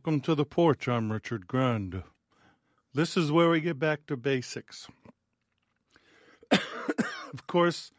[0.00, 0.88] Welcome to the porch.
[0.88, 2.02] I'm Richard Grund.
[2.94, 4.88] This is where we get back to basics.
[6.50, 7.92] of course,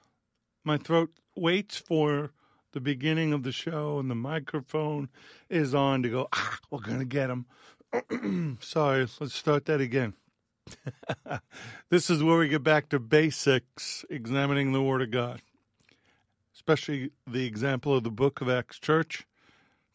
[0.64, 2.32] my throat waits for
[2.74, 5.10] the beginning of the show and the microphone
[5.48, 8.58] is on to go, ah, we're going to get him.
[8.62, 10.16] Sorry, let's start that again.
[11.91, 15.40] this is where we get back to basics, examining the Word of God,
[16.55, 19.27] especially the example of the book of Acts Church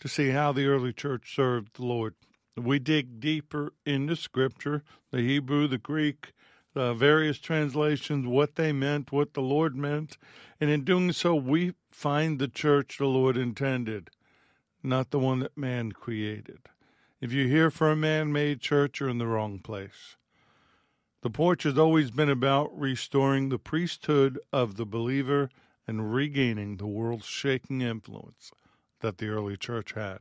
[0.01, 2.15] to see how the early church served the Lord.
[2.57, 6.33] We dig deeper into Scripture, the Hebrew, the Greek,
[6.75, 10.19] the various translations, what they meant, what the Lord meant,
[10.61, 14.11] and in doing so, we find the church the Lord intended,
[14.83, 16.61] not the one that man created.
[17.21, 20.17] If you're here for a man made church, you're in the wrong place.
[21.23, 25.49] The porch has always been about restoring the priesthood of the believer
[25.87, 28.53] and regaining the world's shaking influence
[29.07, 30.19] that the early church had.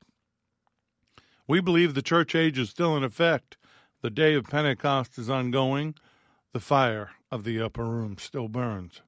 [1.47, 3.58] We believe the church age is still in effect.
[4.03, 5.95] The day of Pentecost is ongoing.
[6.53, 9.02] The fire of the upper room still burns.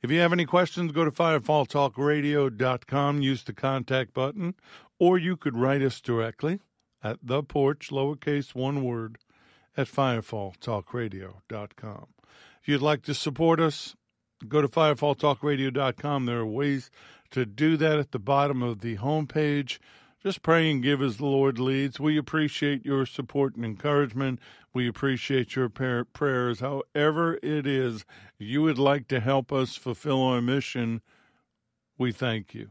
[0.00, 4.54] If you have any questions, go to firefalltalkradio.com, use the contact button,
[5.00, 6.60] or you could write us directly
[7.02, 9.18] at the porch, lowercase one word,
[9.76, 12.06] at firefalltalkradio.com.
[12.62, 13.96] If you'd like to support us,
[14.46, 16.26] go to firefalltalkradio.com.
[16.26, 16.92] There are ways
[17.34, 19.80] to do that at the bottom of the homepage.
[20.22, 21.98] Just pray and give as the Lord leads.
[21.98, 24.38] We appreciate your support and encouragement.
[24.72, 26.60] We appreciate your prayers.
[26.60, 28.04] However, it is
[28.38, 31.02] you would like to help us fulfill our mission,
[31.98, 32.70] we thank you.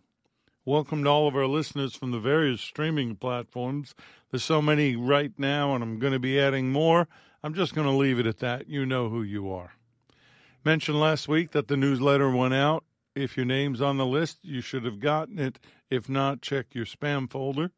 [0.66, 3.94] Welcome to all of our listeners from the various streaming platforms.
[4.32, 7.10] There's so many right now, and I'm going to be adding more.
[7.44, 8.70] I'm just going to leave it at that.
[8.70, 9.74] You know who you are.
[10.64, 12.86] Mentioned last week that the newsletter went out.
[13.16, 15.60] If your name's on the list, you should have gotten it.
[15.90, 17.72] If not, check your spam folder.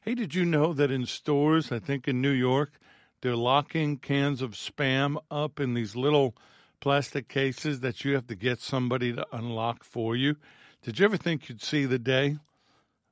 [0.00, 2.78] Hey, did you know that in stores, I think in New York,
[3.20, 6.34] they're locking cans of spam up in these little
[6.80, 10.36] plastic cases that you have to get somebody to unlock for you?
[10.82, 12.38] Did you ever think you'd see the day?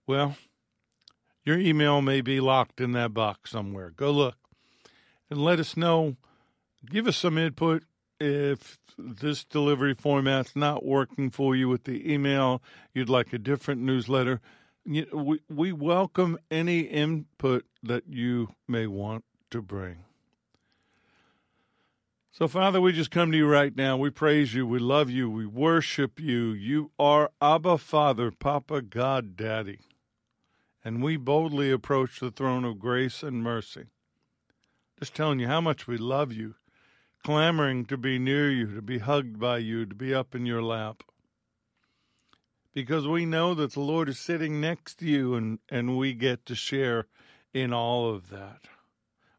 [0.06, 0.36] Well,
[1.44, 3.90] your email may be locked in that box somewhere.
[3.90, 4.36] Go look
[5.28, 6.16] and let us know.
[6.84, 7.84] Give us some input
[8.20, 13.80] if this delivery format's not working for you with the email, you'd like a different
[13.80, 14.40] newsletter.
[14.84, 20.04] We, we welcome any input that you may want to bring.
[22.32, 23.96] So, Father, we just come to you right now.
[23.96, 24.66] We praise you.
[24.66, 25.28] We love you.
[25.28, 26.52] We worship you.
[26.52, 29.80] You are Abba, Father, Papa, God, Daddy.
[30.84, 33.86] And we boldly approach the throne of grace and mercy.
[34.98, 36.54] Just telling you how much we love you,
[37.24, 40.62] clamoring to be near you, to be hugged by you, to be up in your
[40.62, 41.02] lap.
[42.72, 46.46] Because we know that the Lord is sitting next to you and, and we get
[46.46, 47.06] to share
[47.52, 48.60] in all of that.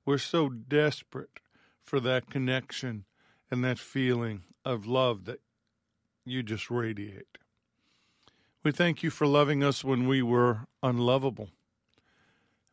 [0.06, 1.40] We're so desperate
[1.84, 3.06] for that connection
[3.50, 5.42] and that feeling of love that
[6.26, 7.38] you just radiate.
[8.64, 11.50] We thank you for loving us when we were unlovable.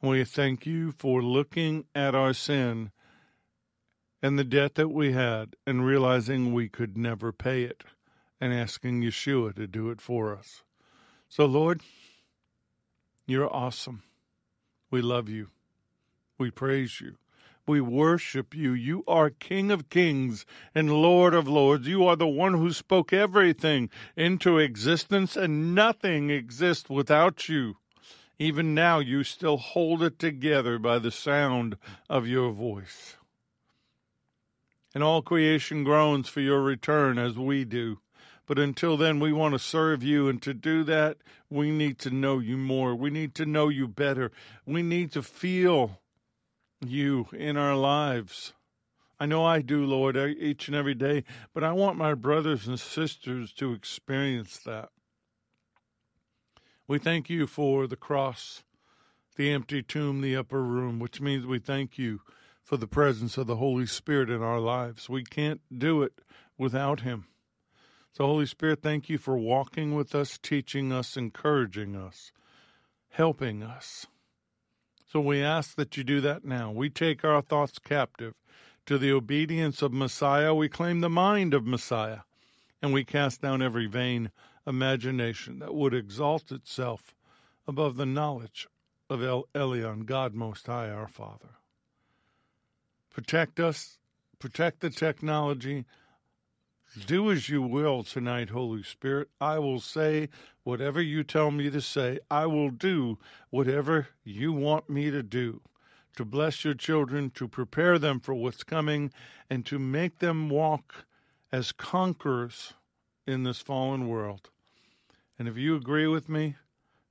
[0.02, 2.90] We thank you for looking at our sin
[4.22, 7.84] and the debt that we had and realizing we could never pay it
[8.40, 10.62] and asking Yeshua to do it for us.
[11.28, 11.82] So, Lord,
[13.26, 14.02] you're awesome.
[14.90, 15.48] We love you.
[16.38, 17.16] We praise you.
[17.66, 18.72] We worship you.
[18.72, 21.86] You are King of kings and Lord of lords.
[21.86, 27.76] You are the one who spoke everything into existence, and nothing exists without you.
[28.38, 31.76] Even now, you still hold it together by the sound
[32.08, 33.17] of your voice.
[34.94, 37.98] And all creation groans for your return as we do.
[38.46, 40.28] But until then, we want to serve you.
[40.28, 41.18] And to do that,
[41.50, 42.94] we need to know you more.
[42.94, 44.32] We need to know you better.
[44.64, 46.00] We need to feel
[46.80, 48.54] you in our lives.
[49.20, 52.78] I know I do, Lord, each and every day, but I want my brothers and
[52.78, 54.90] sisters to experience that.
[56.86, 58.62] We thank you for the cross,
[59.36, 62.20] the empty tomb, the upper room, which means we thank you
[62.68, 65.08] for the presence of the Holy Spirit in our lives.
[65.08, 66.20] We can't do it
[66.58, 67.24] without Him.
[68.12, 72.30] So, Holy Spirit, thank you for walking with us, teaching us, encouraging us,
[73.08, 74.06] helping us.
[75.10, 76.70] So we ask that you do that now.
[76.70, 78.34] We take our thoughts captive
[78.84, 80.54] to the obedience of Messiah.
[80.54, 82.20] We claim the mind of Messiah.
[82.82, 84.30] And we cast down every vain
[84.66, 87.14] imagination that would exalt itself
[87.66, 88.68] above the knowledge
[89.08, 91.48] of El Elyon, God Most High, our Father.
[93.18, 93.98] Protect us,
[94.38, 95.86] protect the technology,
[97.08, 99.26] Do as you will tonight, Holy Spirit.
[99.40, 100.28] I will say
[100.62, 102.20] whatever you tell me to say.
[102.30, 103.18] I will do
[103.50, 105.62] whatever you want me to do
[106.14, 109.10] to bless your children, to prepare them for what's coming,
[109.50, 111.04] and to make them walk
[111.50, 112.74] as conquerors
[113.26, 114.48] in this fallen world.
[115.40, 116.54] And if you agree with me,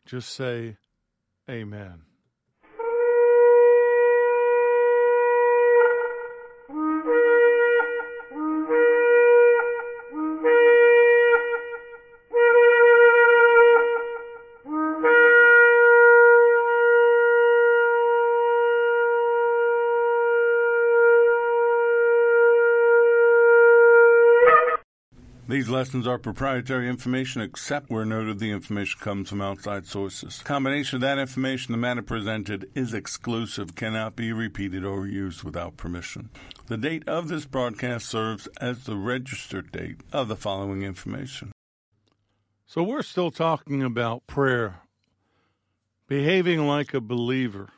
[0.06, 0.78] just say,
[1.50, 2.04] Amen.
[25.78, 30.42] Lessons are proprietary information except where noted the information comes from outside sources.
[30.44, 35.78] Combination of that information, the matter presented is exclusive, cannot be repeated or used without
[35.78, 36.32] permission.
[36.66, 41.52] The date of this broadcast serves as the registered date of the following information.
[42.66, 44.82] So we're still talking about prayer,
[46.08, 47.70] behaving like a believer.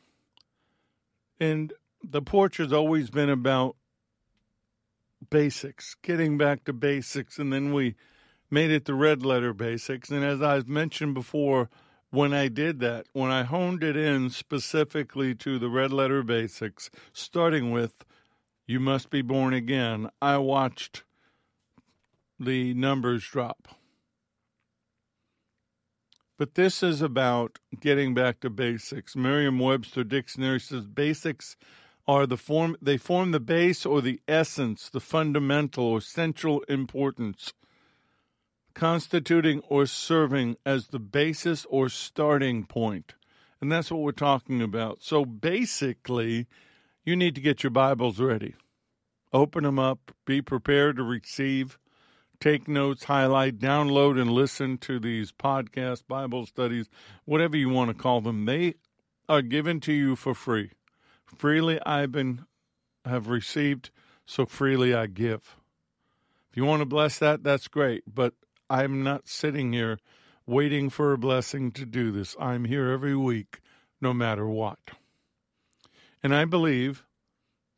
[1.37, 3.75] And the porch has always been about
[5.29, 7.95] basics, getting back to basics, and then we
[8.51, 10.09] made it the red letter basics.
[10.09, 11.69] And as I've mentioned before,
[12.11, 16.89] when I did that, when I honed it in specifically to the red letter basics,
[17.13, 17.93] starting with
[18.65, 21.03] you must be born again, I watched
[22.39, 23.67] the numbers drop.
[26.37, 29.15] But this is about getting back to basics.
[29.15, 31.57] Merriam Webster Dictionary says basics
[32.09, 37.53] are the form they form the base or the essence, the fundamental or central importance,
[38.73, 43.13] constituting or serving as the basis or starting point.
[43.61, 45.03] And that's what we're talking about.
[45.03, 46.47] So basically,
[47.05, 48.55] you need to get your Bibles ready.
[49.31, 51.77] Open them up, be prepared to receive,
[52.39, 56.89] take notes, highlight, download, and listen to these podcast Bible studies,
[57.25, 58.45] whatever you want to call them.
[58.45, 58.73] They
[59.27, 60.71] are given to you for free.
[61.37, 62.45] Freely I've been
[63.05, 63.91] have received,
[64.25, 65.55] so freely I give.
[66.49, 68.03] If you want to bless that, that's great.
[68.13, 68.33] But
[68.69, 69.99] I'm not sitting here
[70.45, 72.35] waiting for a blessing to do this.
[72.39, 73.61] I'm here every week,
[74.01, 74.79] no matter what.
[76.23, 77.05] And I believe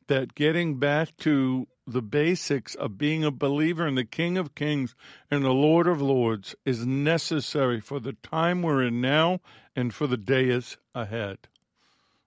[0.08, 4.94] that getting back to the basics of being a believer in the King of Kings
[5.30, 9.40] and the Lord of Lords is necessary for the time we're in now
[9.76, 11.38] and for the days ahead.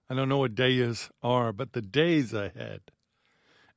[0.08, 2.80] I don't know what days are, but the days ahead.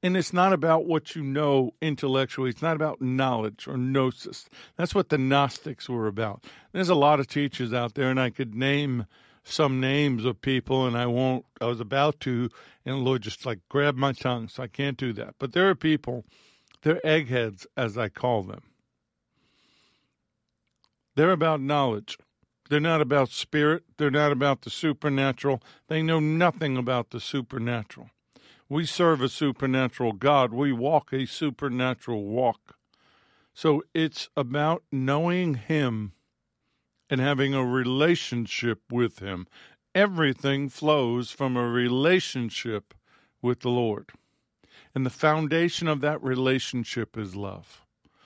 [0.02, 2.50] And it's not about what you know intellectually.
[2.50, 4.50] It's not about knowledge or gnosis.
[4.78, 6.46] That's what the Gnostics were about.
[6.72, 9.08] There's a lot of teachers out there, and I could name
[9.44, 11.46] some names of people, and I won't.
[11.60, 12.50] I was about to,
[12.86, 15.36] and the Lord just like grabbed my tongue, so I can't do that.
[15.38, 16.24] But there are people,
[16.82, 18.62] they're eggheads, as I call them.
[21.16, 22.18] They're about knowledge.
[22.70, 23.84] They're not about spirit.
[23.98, 25.62] They're not about the supernatural.
[25.88, 28.12] They know nothing about the supernatural.
[28.70, 30.54] We serve a supernatural God.
[30.54, 32.78] We walk a supernatural walk.
[33.56, 36.14] So it's about knowing Him
[37.10, 39.48] and having a relationship with Him.
[39.96, 42.94] Everything flows from a relationship
[43.42, 44.12] with the Lord.
[44.94, 47.82] And the foundation of that relationship is love.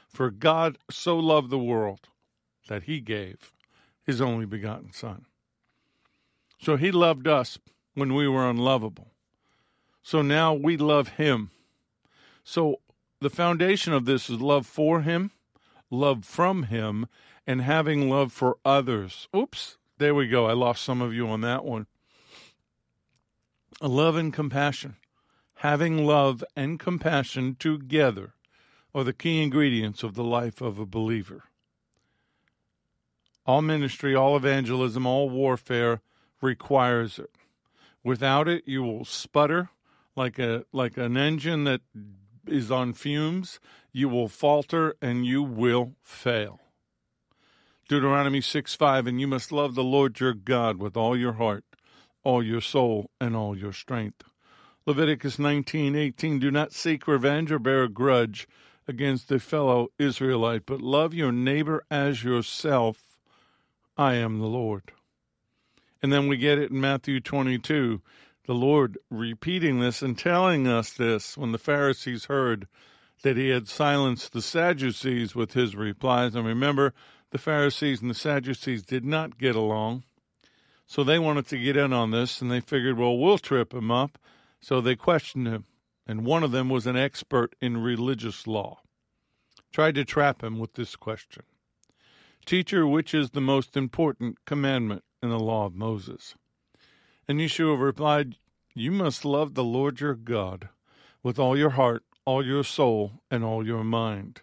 [0.09, 2.09] For God so loved the world
[2.67, 3.52] that He gave
[4.05, 5.25] his only begotten Son.
[6.59, 7.57] So he loved us
[7.93, 9.11] when we were unlovable.
[10.01, 11.51] So now we love him.
[12.43, 12.81] So
[13.19, 15.31] the foundation of this is love for him,
[15.89, 17.07] love from him,
[17.47, 19.27] and having love for others.
[19.35, 20.45] Oops, there we go.
[20.45, 21.87] I lost some of you on that one.
[23.81, 24.95] Love and compassion.
[25.55, 28.33] Having love and compassion together
[28.93, 31.45] are the key ingredients of the life of a believer.
[33.45, 36.01] All ministry, all evangelism, all warfare
[36.41, 37.31] requires it.
[38.03, 39.69] Without it, you will sputter
[40.15, 41.81] like a like an engine that
[42.47, 43.59] is on fumes.
[43.91, 46.59] You will falter and you will fail.
[47.89, 51.65] Deuteronomy 6 5, and you must love the Lord your God with all your heart,
[52.23, 54.23] all your soul, and all your strength.
[54.85, 58.47] Leviticus nineteen eighteen, do not seek revenge or bear a grudge
[58.87, 63.12] against a fellow Israelite, but love your neighbor as yourself.
[63.97, 64.91] I am the Lord.
[66.01, 68.01] And then we get it in Matthew 22,
[68.45, 72.67] the Lord repeating this and telling us this when the Pharisees heard
[73.21, 76.35] that he had silenced the Sadducees with his replies.
[76.35, 76.93] And remember,
[77.29, 80.03] the Pharisees and the Sadducees did not get along.
[80.87, 83.91] So they wanted to get in on this, and they figured, well, we'll trip him
[83.91, 84.17] up.
[84.59, 85.65] So they questioned him.
[86.05, 88.81] And one of them was an expert in religious law.
[89.71, 91.43] tried to trap him with this question
[92.45, 96.35] Teacher, which is the most important commandment in the law of Moses?
[97.27, 98.35] And Yeshua replied,
[98.75, 100.67] You must love the Lord your God
[101.23, 104.41] with all your heart, all your soul, and all your mind.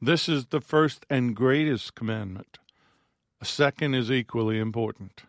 [0.00, 2.58] This is the first and greatest commandment.
[3.40, 5.24] A second is equally important.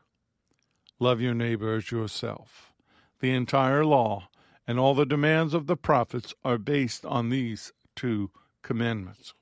[1.00, 2.74] Love your neighbor as yourself.
[3.22, 4.30] The entire law
[4.68, 8.30] and all the demands of the prophets are based on these two
[8.62, 9.34] commandments.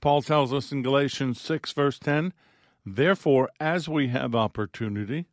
[0.00, 2.32] Paul tells us in Galatians 6, verse 10
[2.86, 5.26] Therefore, as we have opportunity,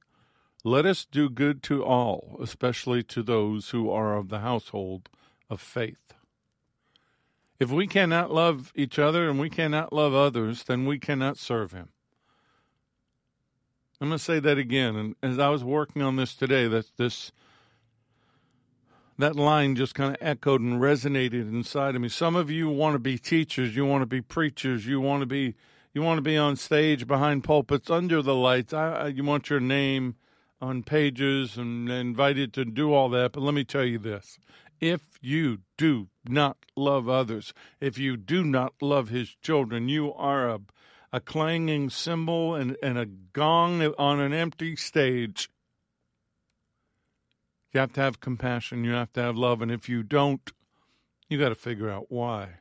[0.64, 5.10] let us do good to all, especially to those who are of the household
[5.50, 6.14] of faith.
[7.60, 11.72] If we cannot love each other and we cannot love others, then we cannot serve
[11.72, 11.90] Him.
[14.00, 14.96] I'm going to say that again.
[14.96, 17.32] And as I was working on this today, that this
[19.18, 22.10] that line just kind of echoed and resonated inside of me.
[22.10, 25.26] Some of you want to be teachers, you want to be preachers, you want to
[25.26, 25.56] be
[25.94, 28.74] you want to be on stage behind pulpits under the lights.
[28.74, 30.16] I, you want your name
[30.62, 33.32] on pages and invited to do all that.
[33.32, 34.38] But let me tell you this:
[34.80, 40.50] if you do not love others, if you do not love His children, you are
[40.50, 40.60] a
[41.14, 45.50] a clanging cymbal and, and a gong on an empty stage.
[47.74, 48.84] You have to have compassion.
[48.84, 49.62] You have to have love.
[49.62, 50.52] And if you don't,
[51.30, 52.60] you got to figure out why.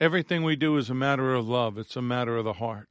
[0.00, 2.88] Everything we do is a matter of love, it's a matter of the heart.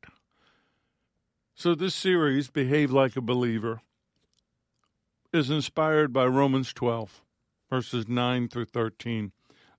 [1.56, 3.82] So, this series, Behave Like a Believer,
[5.34, 7.22] is inspired by Romans 12,
[7.70, 9.32] verses 9 through 13.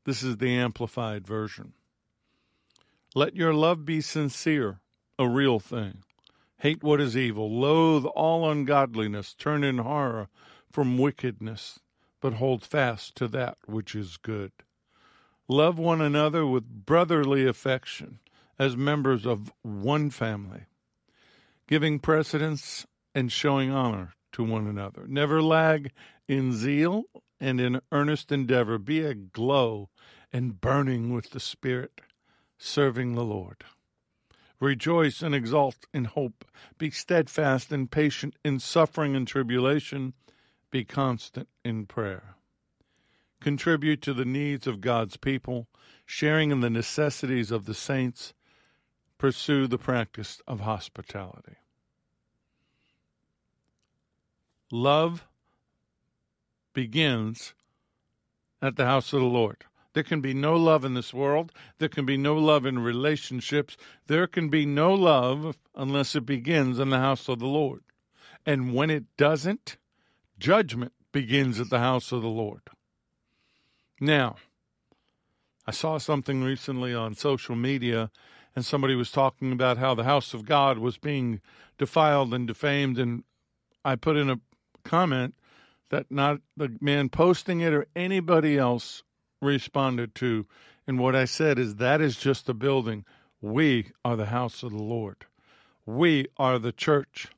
[0.05, 1.73] This is the Amplified Version.
[3.15, 4.81] Let your love be sincere,
[5.19, 6.03] a real thing.
[6.59, 10.29] Hate what is evil, loathe all ungodliness, turn in horror
[10.71, 11.81] from wickedness,
[12.21, 14.53] but hold fast to that which is good.
[15.49, 18.21] Love one another with brotherly affection
[18.59, 20.67] as members of one family,
[21.67, 25.07] giving precedence and showing honor to one another.
[25.09, 25.91] Never lag
[26.29, 27.05] in zeal
[27.41, 28.79] and in earnest endeavor.
[28.79, 29.89] Be aglow
[30.33, 32.01] and burning with the Spirit,
[32.59, 33.65] serving the Lord.
[34.61, 36.45] Rejoice and exult in hope.
[36.79, 40.13] Be steadfast and patient in suffering and tribulation
[40.71, 42.37] be constant in prayer.
[43.41, 45.67] Contribute to the needs of God's people,
[46.05, 48.35] sharing in the necessities of the saints.
[49.19, 51.57] Pursue the practice of hospitality.
[54.71, 55.27] Love
[56.73, 57.55] begins
[58.63, 59.65] at the house of the Lord.
[59.93, 61.51] There can be no love in this world.
[61.79, 63.77] There can be no love in relationships.
[64.07, 67.83] There can be no love unless it begins in the house of the Lord.
[68.47, 69.77] And when it doesn't,
[70.41, 72.63] Judgment begins at the house of the Lord.
[74.01, 74.37] Now,
[75.67, 78.11] I saw something recently on social media,
[78.57, 81.43] and somebody was talking about how the house of God was being
[81.77, 83.23] defiled and defamed, and
[83.85, 84.41] I put in a
[84.83, 85.35] comment
[85.91, 89.03] that not the man posting it or anybody else
[89.43, 90.47] responded to.
[90.87, 93.05] And what I said is that is just the building.
[93.43, 95.27] We are the house of the Lord.
[95.85, 97.29] We are the church.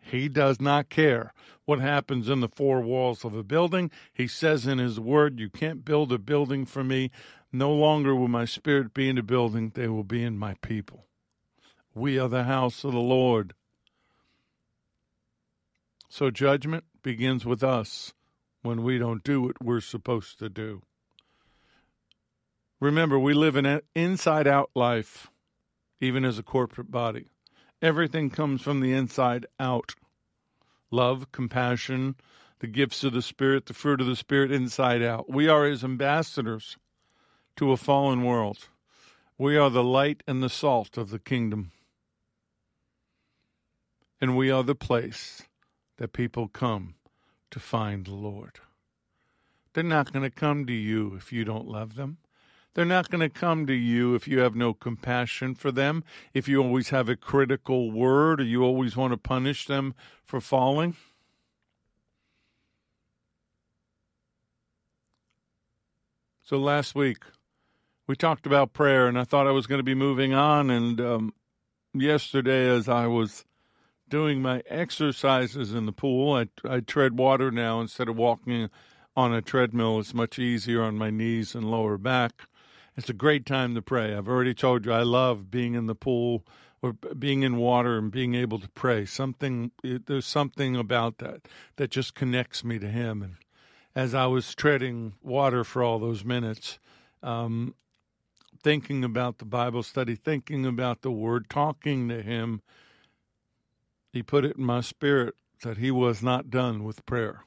[0.00, 1.32] He does not care
[1.64, 3.90] what happens in the four walls of a building.
[4.12, 7.10] He says in His Word, You can't build a building for me.
[7.52, 11.06] No longer will my spirit be in the building, they will be in my people.
[11.94, 13.54] We are the house of the Lord.
[16.08, 18.14] So judgment begins with us
[18.62, 20.82] when we don't do what we're supposed to do.
[22.80, 25.30] Remember, we live an inside out life,
[26.00, 27.26] even as a corporate body.
[27.82, 29.94] Everything comes from the inside out
[30.90, 32.16] love, compassion,
[32.58, 35.30] the gifts of the Spirit, the fruit of the Spirit inside out.
[35.30, 36.76] We are His ambassadors
[37.56, 38.68] to a fallen world.
[39.38, 41.72] We are the light and the salt of the kingdom.
[44.20, 45.42] And we are the place
[45.96, 46.94] that people come
[47.50, 48.60] to find the Lord.
[49.72, 52.18] They're not going to come to you if you don't love them.
[52.74, 56.46] They're not going to come to you if you have no compassion for them, if
[56.48, 60.96] you always have a critical word or you always want to punish them for falling.
[66.42, 67.18] So last week,
[68.08, 70.68] we talked about prayer, and I thought I was going to be moving on.
[70.68, 71.34] And um,
[71.94, 73.44] yesterday, as I was
[74.08, 78.68] doing my exercises in the pool, I, I tread water now instead of walking
[79.16, 80.00] on a treadmill.
[80.00, 82.48] It's much easier on my knees and lower back.
[83.00, 84.14] It's a great time to pray.
[84.14, 86.44] I've already told you I love being in the pool
[86.82, 89.06] or being in water and being able to pray.
[89.06, 93.22] Something there's something about that that just connects me to him.
[93.22, 93.36] And
[93.94, 96.78] as I was treading water for all those minutes,
[97.22, 97.74] um,
[98.62, 102.60] thinking about the Bible study, thinking about the Word, talking to Him,
[104.12, 107.46] He put it in my spirit that He was not done with prayer.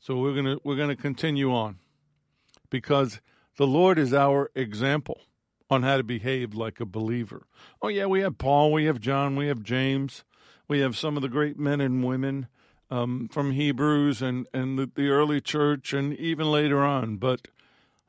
[0.00, 1.80] So we're gonna we're gonna continue on
[2.70, 3.20] because
[3.58, 5.20] the Lord is our example
[5.68, 7.46] on how to behave like a believer.
[7.82, 10.24] Oh yeah, we have Paul, we have John, we have James,
[10.68, 12.46] we have some of the great men and women
[12.90, 17.16] um, from Hebrews and and the, the early church and even later on.
[17.16, 17.48] But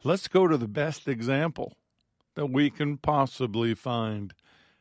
[0.03, 1.74] let's go to the best example
[2.36, 4.34] that we can possibly find,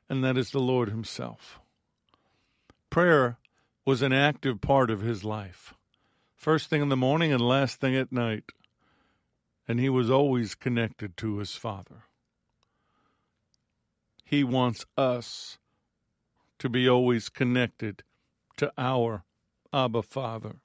[0.08, 1.58] and that is the Lord Himself.
[2.90, 3.38] Prayer
[3.87, 5.72] was an active part of His life,
[6.37, 8.44] first thing in the morning and last thing at night,
[9.68, 12.04] and He was always connected to His Father.
[14.25, 15.58] He wants us
[16.58, 18.02] to be always connected
[18.56, 19.25] to our
[19.72, 20.56] Abba Father.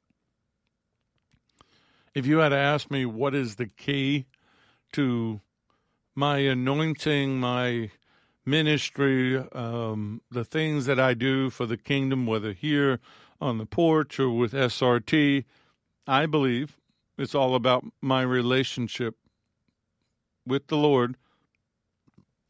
[2.16, 4.26] If you had to ask me what is the key
[4.94, 5.42] to
[6.16, 7.92] my anointing, my
[8.46, 13.00] ministry, um, the things that I do for the kingdom, whether here
[13.42, 15.46] on the porch or with SRT,
[16.06, 16.78] I believe
[17.18, 19.16] it's all about my relationship
[20.46, 21.16] with the Lord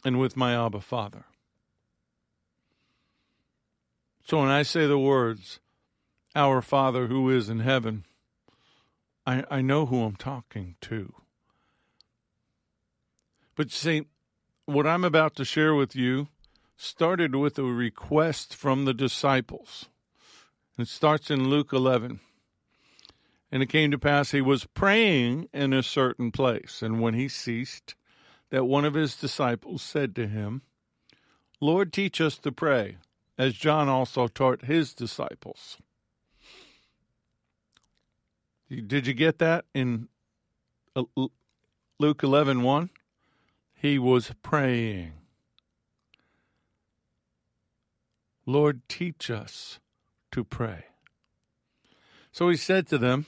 [0.06, 1.26] and with my Abba Father.
[4.26, 5.60] So when I say the words,
[6.36, 8.06] Our Father who is in heaven,
[9.26, 11.14] I, I know who I'm talking to.
[13.56, 14.06] But see,
[14.66, 16.30] what I'm about to share with you
[16.76, 19.90] started with a request from the disciples.
[20.78, 22.20] It starts in Luke 11.
[23.54, 27.28] And it came to pass he was praying in a certain place, and when he
[27.28, 27.94] ceased,
[28.50, 30.64] that one of his disciples said to him,
[31.62, 32.98] Lord, teach us to pray,
[33.38, 35.78] as John also taught his disciples.
[38.72, 40.08] Did you get that in
[40.96, 41.04] uh,
[42.00, 42.90] Luke 11 1?
[43.76, 45.14] He was praying.
[48.48, 49.80] Lord, teach us
[50.32, 50.86] to pray.
[52.32, 53.28] So he said to them,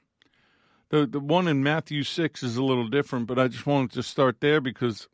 [0.91, 4.03] The, the one in Matthew 6 is a little different, but I just wanted to
[4.03, 5.07] start there because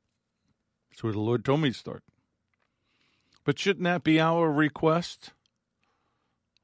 [0.90, 2.04] that's where the Lord told me to start.
[3.46, 5.34] But shouldn't that be our request?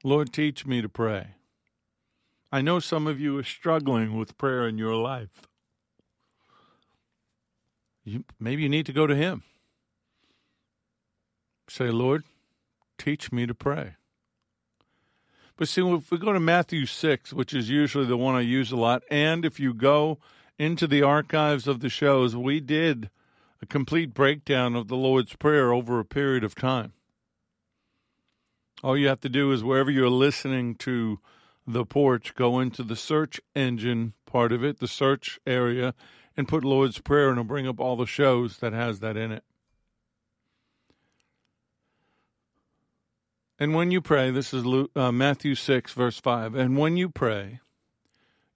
[0.02, 1.36] Lord, teach me to pray.
[2.50, 5.42] I know some of you are struggling with prayer in your life.
[8.04, 9.44] You, maybe you need to go to Him.
[11.68, 12.24] Say, Lord,
[12.98, 13.94] teach me to pray.
[15.56, 18.72] But see, if we go to Matthew 6, which is usually the one I use
[18.72, 20.18] a lot, and if you go
[20.58, 23.08] into the archives of the shows, we did
[23.62, 26.92] a complete breakdown of the Lord's Prayer over a period of time.
[28.82, 31.20] All you have to do is wherever you're listening to
[31.66, 35.94] the porch, go into the search engine part of it, the search area,
[36.36, 39.30] and put Lord's Prayer, and it'll bring up all the shows that has that in
[39.30, 39.44] it.
[43.58, 47.08] And when you pray, this is Luke, uh, Matthew 6, verse 5, and when you
[47.08, 47.60] pray,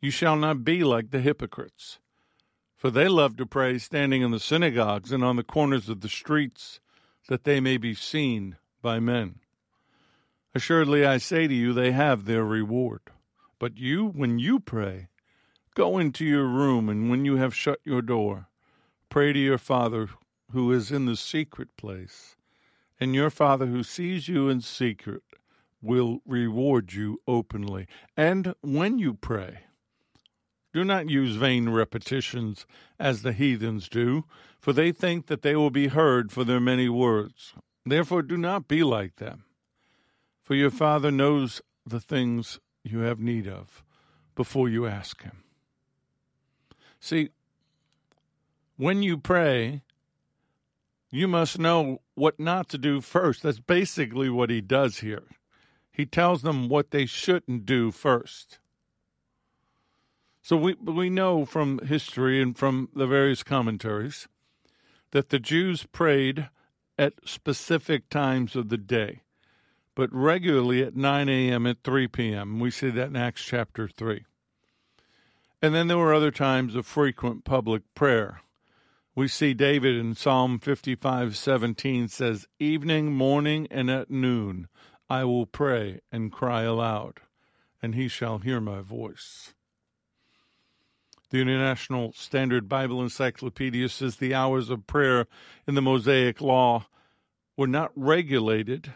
[0.01, 1.99] you shall not be like the hypocrites
[2.79, 6.09] for they love to pray standing in the synagogues and on the corners of the
[6.09, 6.79] streets,
[7.27, 9.41] that they may be seen by men.
[10.55, 13.01] Assuredly, I say to you, they have their reward.
[13.59, 15.09] But you, when you pray,
[15.75, 18.47] go into your room, and when you have shut your door,
[19.11, 20.09] pray to your Father
[20.53, 22.37] who is in the secret place,
[23.01, 25.23] and your Father who sees you in secret
[25.81, 27.87] will reward you openly.
[28.17, 29.61] And when you pray,
[30.73, 32.67] do not use vain repetitions
[32.99, 34.25] as the heathens do,
[34.61, 37.55] for they think that they will be heard for their many words.
[37.87, 39.45] Therefore, do not be like them.
[40.43, 43.83] For your Father knows the things you have need of
[44.35, 45.45] before you ask Him.
[47.01, 47.31] See,
[48.77, 49.83] when you pray,
[51.11, 53.43] you must know what not to do first.
[53.43, 55.25] That's basically what He does here.
[55.91, 58.59] He tells them what they shouldn't do first.
[60.43, 64.29] So we we know from history and from the various commentaries
[65.11, 66.49] that the Jews prayed
[66.99, 69.23] at specific times of the day,
[69.95, 71.67] but regularly at 9 a.m.
[71.67, 72.61] at 3 p.m.
[72.61, 74.25] We see that in Acts chapter 3.
[75.61, 78.41] And then there were other times of frequent public prayer
[79.19, 84.69] We see David in Psalm 55:17 says, "Evening, morning, and at noon
[85.11, 87.19] I will pray and cry aloud,
[87.83, 89.55] and he shall hear my voice."
[91.31, 95.27] The International Standard Bible Encyclopedia says the hours of prayer
[95.67, 96.87] in the Mosaic Law
[97.57, 98.95] were not regulated,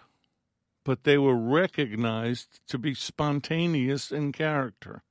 [0.84, 5.02] but they were recognized to be spontaneous in character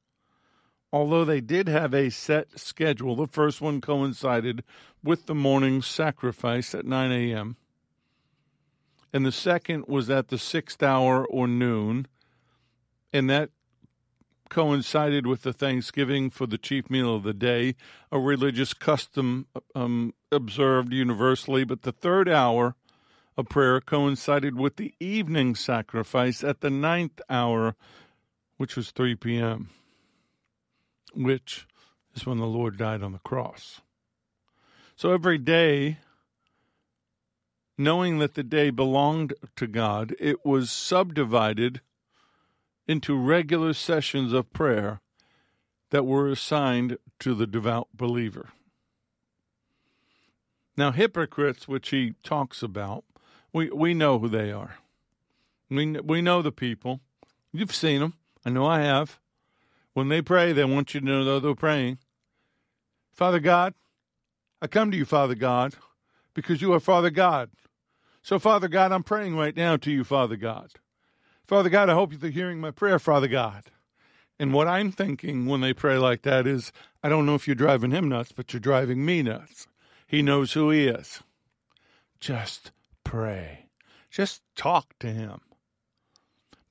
[0.93, 3.15] although they did have a set schedule.
[3.15, 4.63] The first one coincided
[5.03, 7.57] with the morning sacrifice at 9 a.m.,
[9.13, 12.07] and the second was at the sixth hour or noon,
[13.11, 13.49] and that
[14.49, 17.75] coincided with the Thanksgiving for the chief meal of the day,
[18.09, 21.65] a religious custom um, observed universally.
[21.65, 22.75] But the third hour
[23.37, 27.75] of prayer coincided with the evening sacrifice at the ninth hour,
[28.55, 29.69] which was 3 p.m
[31.13, 31.67] which
[32.15, 33.81] is when the Lord died on the cross.
[34.95, 35.97] So every day,
[37.77, 41.81] knowing that the day belonged to God, it was subdivided
[42.87, 44.99] into regular sessions of prayer
[45.91, 48.49] that were assigned to the devout believer.
[50.77, 53.03] Now, hypocrites, which he talks about,
[53.53, 54.77] we, we know who they are.
[55.69, 57.01] We, we know the people.
[57.53, 58.13] You've seen them.
[58.45, 59.19] I know I have.
[59.93, 61.97] When they pray, they want you to know they're praying.
[63.13, 63.73] Father God,
[64.61, 65.75] I come to you, Father God,
[66.33, 67.49] because you are Father God.
[68.21, 70.71] So, Father God, I'm praying right now to you, Father God.
[71.47, 73.63] Father God, I hope you're hearing my prayer, Father God.
[74.39, 76.71] And what I'm thinking when they pray like that is,
[77.03, 79.67] I don't know if you're driving him nuts, but you're driving me nuts.
[80.07, 81.21] He knows who he is.
[82.19, 82.71] Just
[83.03, 83.67] pray.
[84.09, 85.41] Just talk to him.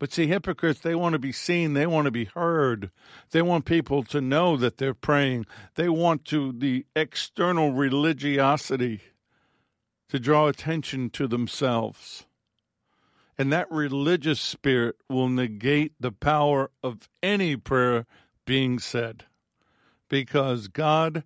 [0.00, 2.90] But see, hypocrites, they want to be seen, they want to be heard.
[3.32, 5.44] They want people to know that they're praying.
[5.74, 9.02] They want to the external religiosity
[10.08, 12.24] to draw attention to themselves.
[13.36, 18.06] And that religious spirit will negate the power of any prayer
[18.46, 19.24] being said
[20.08, 21.24] because God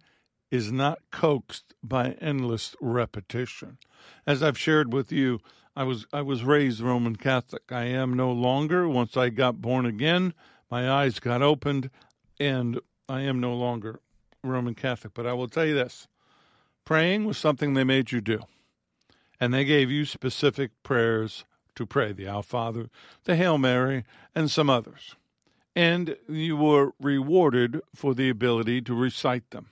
[0.50, 3.78] is not coaxed by endless repetition.
[4.26, 5.38] As I've shared with you,
[5.76, 7.64] I was I was raised Roman Catholic.
[7.70, 8.88] I am no longer.
[8.88, 10.34] Once I got born again,
[10.70, 11.90] my eyes got opened,
[12.38, 14.00] and I am no longer
[14.42, 15.14] Roman Catholic.
[15.14, 16.06] But I will tell you this:
[16.84, 18.40] praying was something they made you do,
[19.40, 22.88] and they gave you specific prayers to pray: the Our Father,
[23.24, 25.16] the Hail Mary, and some others.
[25.74, 29.70] And you were rewarded for the ability to recite them.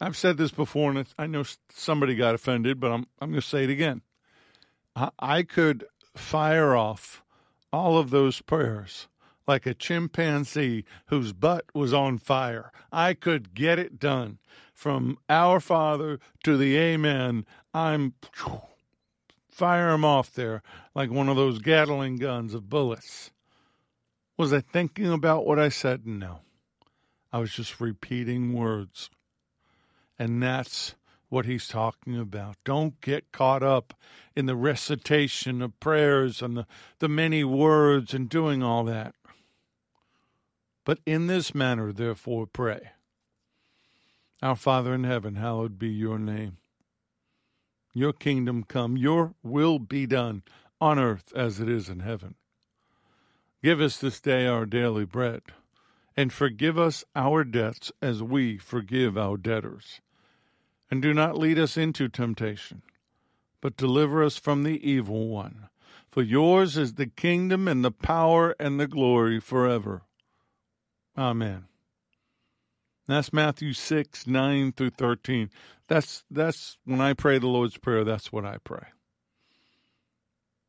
[0.00, 3.46] I've said this before, and I know somebody got offended, but I'm I'm going to
[3.46, 4.00] say it again.
[4.94, 7.22] I could fire off
[7.72, 9.08] all of those prayers
[9.46, 12.70] like a chimpanzee whose butt was on fire.
[12.92, 14.38] I could get it done
[14.74, 17.46] from Our Father to the Amen.
[17.74, 18.14] I'm
[19.48, 20.62] fire them off there
[20.94, 23.30] like one of those Gatling guns of bullets.
[24.36, 26.06] Was I thinking about what I said?
[26.06, 26.40] No.
[27.32, 29.10] I was just repeating words.
[30.18, 30.94] And that's
[31.32, 32.56] what he's talking about.
[32.62, 33.94] Don't get caught up
[34.36, 36.66] in the recitation of prayers and the,
[36.98, 39.14] the many words and doing all that.
[40.84, 42.90] But in this manner, therefore, pray.
[44.42, 46.58] Our Father in heaven, hallowed be your name.
[47.94, 50.42] Your kingdom come, your will be done
[50.82, 52.34] on earth as it is in heaven.
[53.62, 55.40] Give us this day our daily bread,
[56.14, 60.02] and forgive us our debts as we forgive our debtors
[60.92, 62.82] and do not lead us into temptation,
[63.62, 65.70] but deliver us from the evil one.
[66.10, 70.02] For yours is the kingdom and the power and the glory forever.
[71.16, 71.64] Amen.
[73.08, 75.48] That's Matthew 6, 9 through 13.
[75.88, 78.88] That's, that's when I pray the Lord's Prayer, that's what I pray.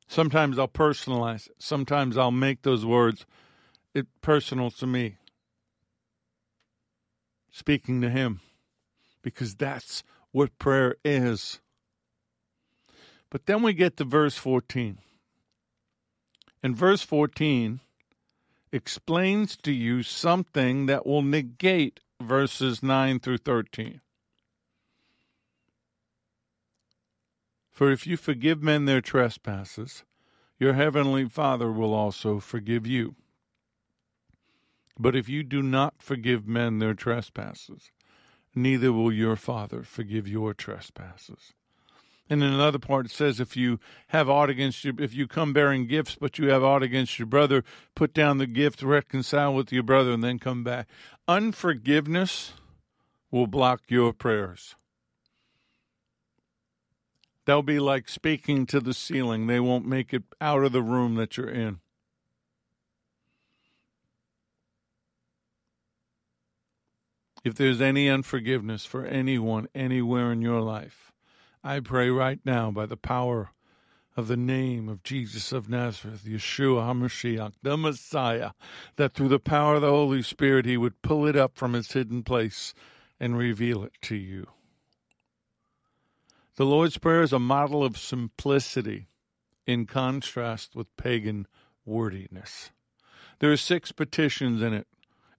[0.07, 1.55] Sometimes I'll personalize it.
[1.59, 3.25] Sometimes I'll make those words
[3.93, 5.17] it personal to me.
[7.51, 8.39] Speaking to Him
[9.23, 11.59] because that's what prayer is.
[13.31, 14.99] But then we get to verse 14.
[16.61, 17.79] And verse 14
[18.71, 24.01] explains to you something that will negate verses 9 through 13.
[27.71, 30.03] For if you forgive men their trespasses,
[30.59, 33.15] your heavenly Father will also forgive you.
[34.99, 37.91] But if you do not forgive men their trespasses,
[38.55, 41.53] neither will your Father forgive your trespasses.
[42.29, 45.51] And in another part, it says, if you have aught against you, if you come
[45.51, 47.63] bearing gifts, but you have aught against your brother,
[47.95, 50.87] put down the gift, reconcile with your brother, and then come back.
[51.27, 52.53] Unforgiveness
[53.29, 54.75] will block your prayers.
[57.45, 59.47] They'll be like speaking to the ceiling.
[59.47, 61.79] They won't make it out of the room that you're in.
[67.43, 71.11] If there's any unforgiveness for anyone anywhere in your life,
[71.63, 73.51] I pray right now by the power
[74.15, 78.51] of the name of Jesus of Nazareth, Yeshua HaMashiach, the Messiah,
[78.95, 81.93] that through the power of the Holy Spirit he would pull it up from its
[81.93, 82.73] hidden place
[83.19, 84.47] and reveal it to you.
[86.55, 89.07] The Lord's Prayer is a model of simplicity
[89.65, 91.47] in contrast with pagan
[91.85, 92.69] wordiness.
[93.39, 94.87] There are six petitions in it.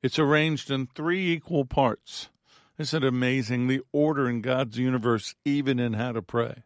[0.05, 2.29] It's arranged in three equal parts.
[2.77, 6.63] Isn't it amazing the order in God's universe, even in how to pray?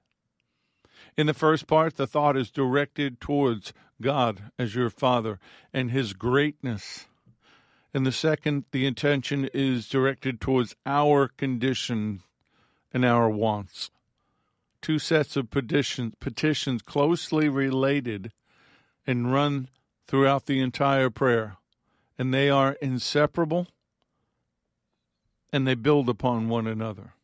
[1.16, 3.72] In the first part, the thought is directed towards
[4.02, 5.38] God as your Father
[5.72, 7.06] and His greatness.
[7.94, 12.22] In the second, the intention is directed towards our condition
[12.92, 13.92] and our wants
[14.82, 18.32] two sets of petitions, petitions closely related
[19.06, 19.68] and run
[20.08, 21.56] throughout the entire prayer.
[22.18, 23.68] And they are inseparable
[25.52, 27.14] and they build upon one another.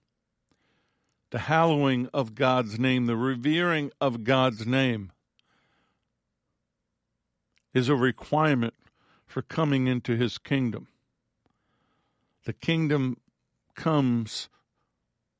[1.30, 5.10] The hallowing of God's name, the revering of God's name,
[7.72, 8.74] is a requirement
[9.26, 10.86] for coming into his kingdom.
[12.44, 13.16] The kingdom
[13.74, 14.48] comes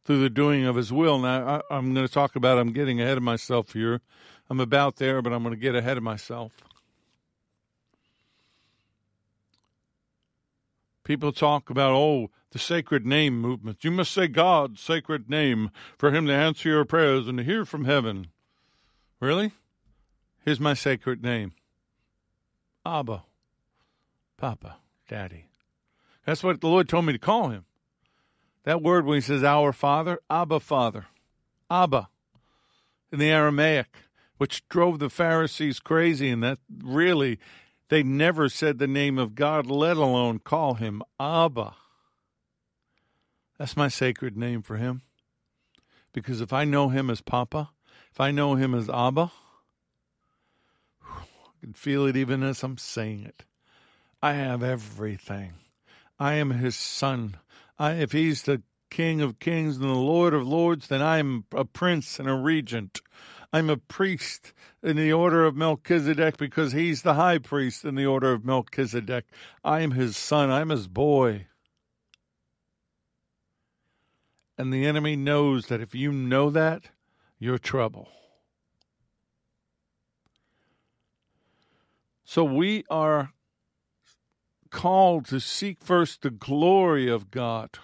[0.04, 1.18] through the doing of his will.
[1.18, 4.00] Now, I, am going to talk about, I'm getting ahead of myself here.
[4.50, 6.52] I'm about there, but I'm going to get ahead of myself.
[11.04, 13.84] People talk about, oh, the sacred name movement.
[13.84, 17.64] You must say God's sacred name for him to answer your prayers and to hear
[17.64, 18.28] from heaven.
[19.20, 19.52] Really?
[20.44, 21.52] Here's my sacred name
[22.86, 23.24] Abba,
[24.36, 24.76] Papa,
[25.08, 25.46] Daddy.
[26.24, 27.64] That's what the Lord told me to call him.
[28.64, 31.06] That word when he says our Father, Abba Father,
[31.70, 32.08] Abba,
[33.12, 33.88] in the Aramaic,
[34.38, 37.38] which drove the Pharisees crazy, and that really
[37.88, 41.74] they never said the name of God, let alone call him Abba.
[43.58, 45.02] That's my sacred name for him.
[46.12, 47.70] Because if I know him as Papa,
[48.10, 49.32] if I know him as Abba,
[51.04, 53.44] I can feel it even as I'm saying it.
[54.22, 55.54] I have everything.
[56.18, 57.36] I am his son.
[57.78, 61.64] I, if he's the King of Kings and the Lord of Lords, then I'm a
[61.64, 63.02] prince and a regent.
[63.54, 68.04] I'm a priest in the order of Melchizedek because he's the high priest in the
[68.04, 69.26] order of Melchizedek.
[69.62, 70.50] I'm his son.
[70.50, 71.46] I'm his boy.
[74.58, 76.90] And the enemy knows that if you know that,
[77.38, 78.08] you're trouble.
[82.24, 83.34] So we are
[84.70, 87.78] called to seek first the glory of God,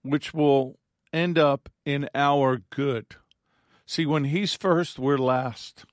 [0.00, 0.78] which will
[1.12, 3.16] end up in our good.
[3.88, 5.86] See, when He's first, we're last.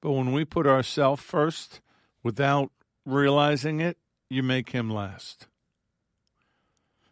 [0.00, 1.80] But when we put ourselves first
[2.22, 2.70] without
[3.04, 3.98] realizing it,
[4.30, 5.48] you make Him last.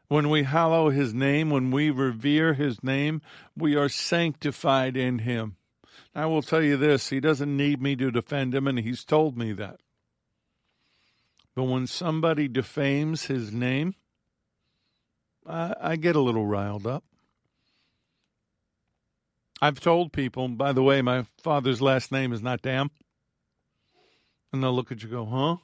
[0.07, 3.21] When we hallow His name, when we revere His name,
[3.57, 5.57] we are sanctified in Him.
[6.15, 9.37] I will tell you this He doesn't need me to defend Him, and He's told
[9.37, 9.81] me that.
[11.57, 13.97] But when somebody defames his name,
[15.45, 17.03] I, I get a little riled up.
[19.61, 22.91] I've told people, by the way, my father's last name is not Dam.
[24.53, 25.57] And they'll look at you go, huh?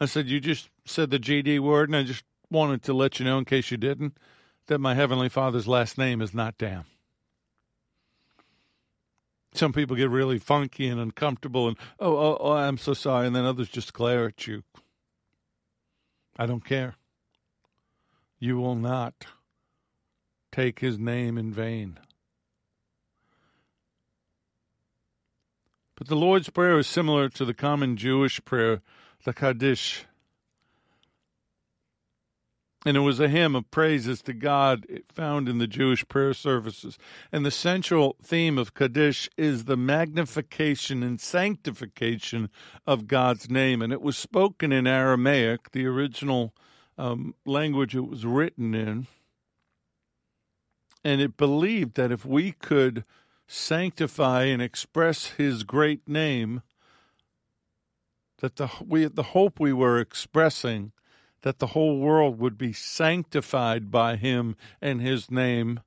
[0.00, 3.24] I said, You just said the GD word, and I just wanted to let you
[3.24, 4.16] know, in case you didn't,
[4.66, 6.84] that my Heavenly Father's last name is not Dam.
[9.52, 13.26] Some people get really funky and uncomfortable and, oh, oh, oh, I'm so sorry.
[13.26, 14.62] And then others just glare at you.
[16.36, 16.94] I don't care.
[18.38, 19.26] You will not
[20.52, 21.98] take his name in vain.
[26.00, 28.80] But the Lord's Prayer is similar to the common Jewish prayer,
[29.24, 30.06] the Kaddish.
[32.86, 36.96] And it was a hymn of praises to God found in the Jewish prayer services.
[37.30, 42.48] And the central theme of Kaddish is the magnification and sanctification
[42.86, 43.82] of God's name.
[43.82, 46.54] And it was spoken in Aramaic, the original
[46.96, 49.06] um, language it was written in.
[51.04, 53.04] And it believed that if we could
[53.52, 56.62] sanctify and express his great name,
[58.38, 60.92] that the, we, the hope we were expressing
[61.42, 65.80] that the whole world would be sanctified by him and his name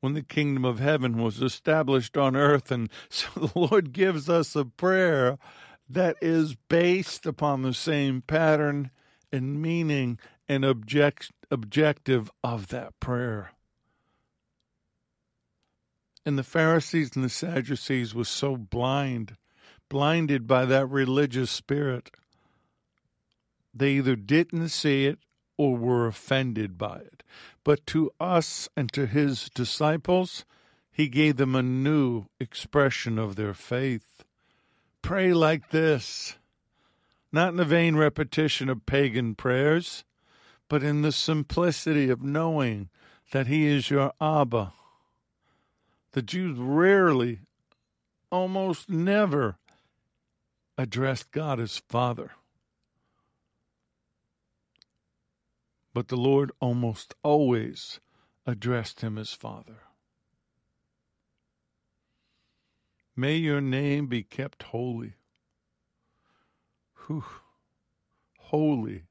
[0.00, 2.72] when the kingdom of heaven was established on earth.
[2.72, 5.38] And so the Lord gives us a prayer
[5.88, 8.90] that is based upon the same pattern
[9.30, 13.52] and meaning and object, objective of that prayer.
[16.26, 19.36] And the Pharisees and the Sadducees were so blind,
[19.88, 22.10] blinded by that religious spirit.
[23.72, 25.20] They either didn't see it
[25.56, 27.22] or were offended by it.
[27.62, 30.44] But to us and to his disciples,
[30.90, 34.24] he gave them a new expression of their faith.
[35.02, 36.38] Pray like this,
[37.30, 40.04] not in the vain repetition of pagan prayers,
[40.68, 42.88] but in the simplicity of knowing
[43.30, 44.72] that he is your Abba
[46.16, 47.40] the Jews rarely,
[48.32, 49.58] almost never,
[50.78, 52.30] addressed God as Father.
[55.92, 58.00] But the Lord almost always
[58.46, 59.80] addressed him as Father.
[63.14, 65.16] May your name be kept holy.
[67.06, 67.24] Whew.
[68.38, 69.02] Holy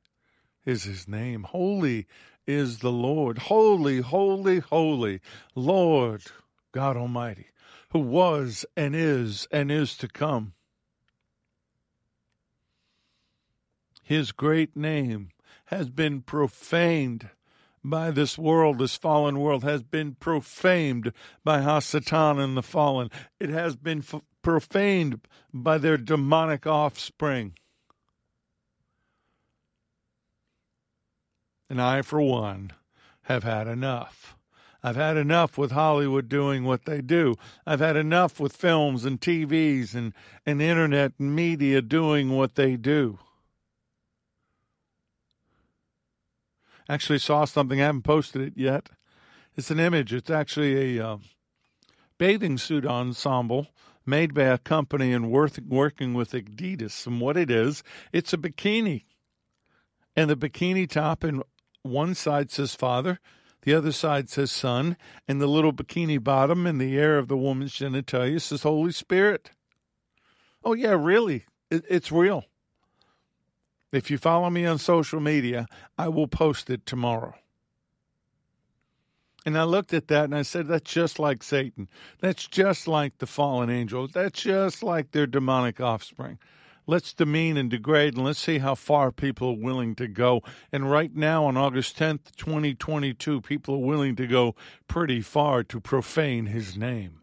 [0.66, 1.44] is his name.
[1.44, 2.08] Holy
[2.48, 3.38] is the Lord.
[3.38, 5.22] Holy, holy, holy.
[5.54, 6.24] Lord
[6.76, 7.48] God Almighty,
[7.92, 10.56] who was and is and is to come.
[14.04, 15.30] His great name
[15.68, 17.30] has been profaned
[17.82, 21.14] by this world, this fallen world, has been profaned
[21.46, 23.10] by Hasatan and the fallen.
[23.40, 25.22] It has been f- profaned
[25.54, 27.54] by their demonic offspring.
[31.70, 32.74] And I, for one,
[33.24, 34.36] have had enough.
[34.86, 37.34] I've had enough with Hollywood doing what they do.
[37.66, 40.14] I've had enough with films and TVs and,
[40.46, 43.18] and internet and media doing what they do.
[46.88, 47.82] Actually, saw something.
[47.82, 48.90] I haven't posted it yet.
[49.56, 50.14] It's an image.
[50.14, 51.18] It's actually a uh,
[52.20, 53.70] bathing suit ensemble
[54.06, 57.08] made by a company and worth, working with Adidas.
[57.08, 57.82] And what it is,
[58.14, 59.06] it's a bikini.
[60.16, 61.42] And the bikini top, and
[61.82, 63.20] one side says father,
[63.66, 64.96] the other side says Son,
[65.28, 69.52] and the little bikini bottom and the air of the woman's genitalia says Holy Spirit.
[70.64, 71.46] Oh, yeah, really.
[71.72, 72.46] It, it's real.
[73.92, 75.66] If you follow me on social media,
[75.98, 77.34] I will post it tomorrow.
[79.48, 81.90] And I looked at that and I said, that's just like Satan.
[82.20, 84.12] That's just like the fallen angels.
[84.12, 86.40] That's just like their demonic offspring.
[86.88, 90.42] Let's demean and degrade and let's see how far people are willing to go.
[90.72, 94.56] And right now, on August 10th, 2022, people are willing to go
[94.88, 97.22] pretty far to profane his name.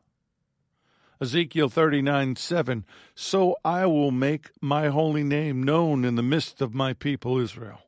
[1.21, 6.75] Ezekiel 39 7 So I will make my holy name known in the midst of
[6.75, 7.83] my people Israel,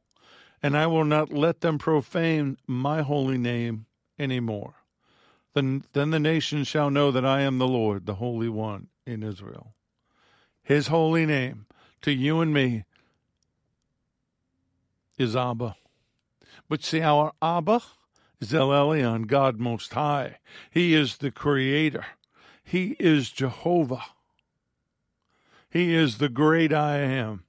[0.62, 4.74] and I will not let them profane my holy name any more.
[5.54, 9.24] Then, then the nations shall know that I am the Lord, the Holy One in
[9.24, 9.74] Israel
[10.64, 11.66] his holy name
[12.02, 12.84] to you and me
[15.18, 15.76] is Abba.
[16.68, 17.82] But see, our Abba
[18.40, 20.38] is El Elyon, God Most High.
[20.70, 22.04] He is the Creator.
[22.64, 24.02] He is Jehovah.
[25.70, 27.44] He is the great I am.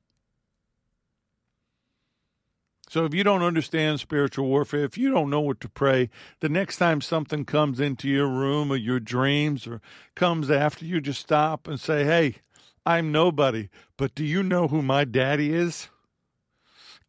[2.89, 6.49] So if you don't understand spiritual warfare, if you don't know what to pray, the
[6.49, 9.81] next time something comes into your room or your dreams or
[10.15, 12.37] comes after you, just stop and say, Hey,
[12.85, 15.89] I'm nobody, but do you know who my daddy is?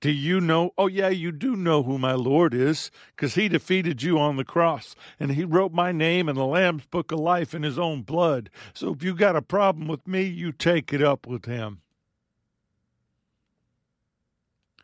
[0.01, 0.73] Do you know?
[0.77, 4.45] Oh, yeah, you do know who my Lord is, because he defeated you on the
[4.45, 8.03] cross, and he wrote my name in the Lamb's book of life in his own
[8.03, 8.51] blood.
[8.75, 11.81] So if you got a problem with me, you take it up with him.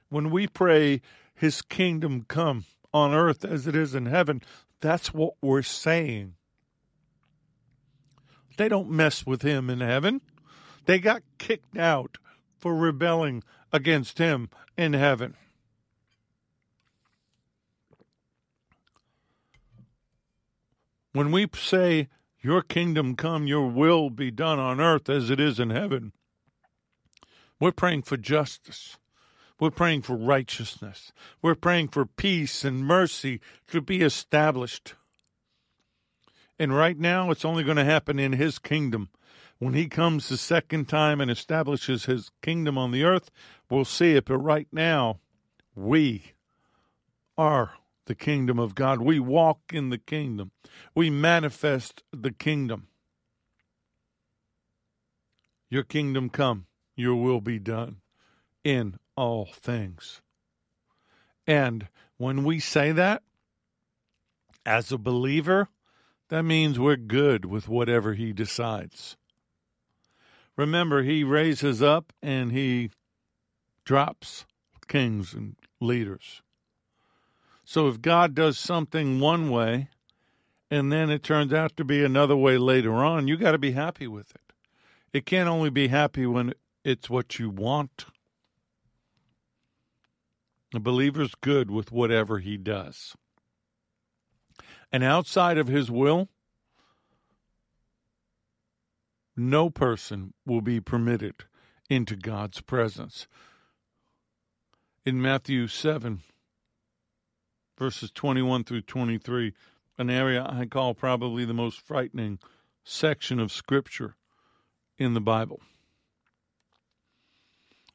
[0.09, 1.01] When we pray,
[1.35, 4.43] his kingdom come on earth as it is in heaven,
[4.81, 6.35] that's what we're saying.
[8.57, 10.21] They don't mess with him in heaven.
[10.87, 12.19] They got kicked out
[12.59, 15.35] for rebelling against him in heaven.
[21.13, 22.09] When we say,
[22.41, 26.13] Your kingdom come, your will be done on earth as it is in heaven,
[27.61, 28.97] we're praying for justice.
[29.61, 31.13] We're praying for righteousness.
[31.41, 34.95] We're praying for peace and mercy to be established.
[36.59, 39.11] And right now, it's only going to happen in His kingdom
[39.63, 43.31] when he comes the second time and establishes his kingdom on the earth,
[43.71, 44.25] we'll see it.
[44.25, 45.21] But right now,
[45.77, 46.33] we
[47.39, 47.75] are
[48.07, 49.01] the kingdom of God.
[49.01, 50.51] We walk in the kingdom,
[50.97, 52.89] we manifest the kingdom.
[55.71, 57.99] Your kingdom come, your will be done
[58.65, 60.23] in all things.
[61.47, 61.87] And
[62.17, 63.23] when we say that,
[64.67, 65.69] as a believer,
[66.31, 69.17] that means we're good with whatever he decides.
[70.57, 72.91] Remember, he raises up and he
[73.85, 74.45] drops
[74.87, 76.43] kings and leaders.
[77.65, 79.89] So if God does something one way
[80.71, 83.73] and then it turns out to be another way later on, you got to be
[83.73, 84.53] happy with it.
[85.13, 88.07] It can't only be happy when it's what you want.
[90.75, 93.15] A believer's good with whatever he does.
[94.91, 96.29] And outside of his will,
[99.37, 101.35] no person will be permitted
[101.89, 103.27] into God's presence.
[105.05, 106.21] In Matthew 7,
[107.79, 109.53] verses 21 through 23,
[109.99, 112.39] an area I call probably the most frightening
[112.85, 114.17] section of Scripture
[114.99, 115.61] in the Bible.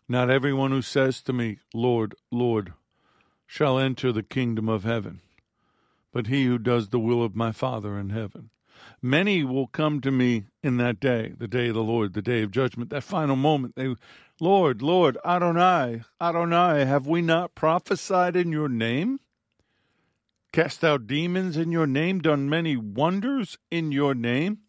[0.10, 2.74] Not everyone who says to me, Lord, Lord,
[3.46, 5.22] shall enter the kingdom of heaven,
[6.14, 8.50] but he who does the will of my Father in heaven.
[9.02, 12.42] Many will come to me in that day, the day of the Lord, the day
[12.42, 13.76] of judgment, that final moment.
[13.76, 13.96] They,
[14.40, 19.20] Lord, Lord, Adonai, Adonai, have we not prophesied in your name?
[20.52, 24.60] Cast out demons in your name, done many wonders in your name?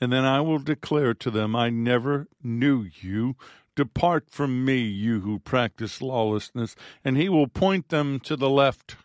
[0.00, 3.36] And then I will declare to them, I never knew you.
[3.74, 6.76] Depart from me, you who practice lawlessness.
[7.04, 8.96] And he will point them to the left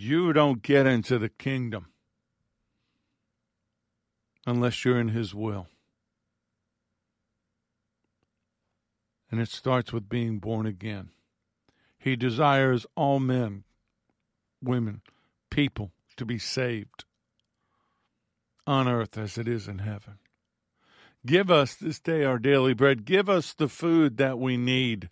[0.00, 1.86] You don't get into the kingdom
[4.46, 5.66] unless you're in His will.
[9.28, 11.08] And it starts with being born again.
[11.98, 13.64] He desires all men,
[14.62, 15.02] women,
[15.50, 17.04] people to be saved
[18.68, 20.20] on earth as it is in heaven.
[21.26, 23.04] Give us this day our daily bread.
[23.04, 25.08] Give us the food that we need.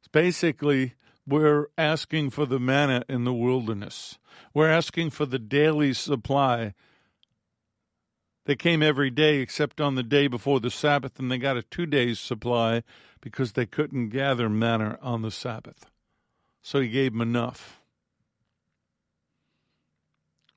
[0.00, 0.94] It's basically
[1.26, 4.18] we're asking for the manna in the wilderness.
[4.54, 6.74] We're asking for the daily supply.
[8.44, 11.62] They came every day except on the day before the Sabbath, and they got a
[11.62, 12.84] two days supply
[13.20, 15.90] because they couldn't gather manna on the Sabbath.
[16.62, 17.80] So he gave them enough.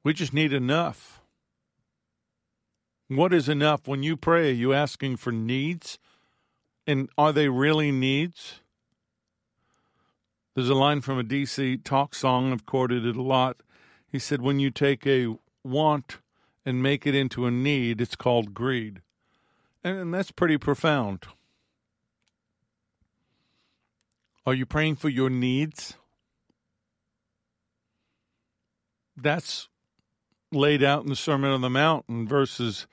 [0.03, 1.21] We just need enough.
[3.07, 3.87] What is enough?
[3.87, 5.97] When you pray, are you asking for needs?
[6.85, 8.61] And are they really needs?
[10.55, 13.57] There's a line from a DC talk song, I've quoted it a lot.
[14.07, 16.17] He said, When you take a want
[16.65, 19.01] and make it into a need, it's called greed.
[19.83, 21.25] And that's pretty profound.
[24.45, 25.93] Are you praying for your needs?
[29.15, 29.69] That's
[30.51, 32.87] laid out in the Sermon on the Mount in verses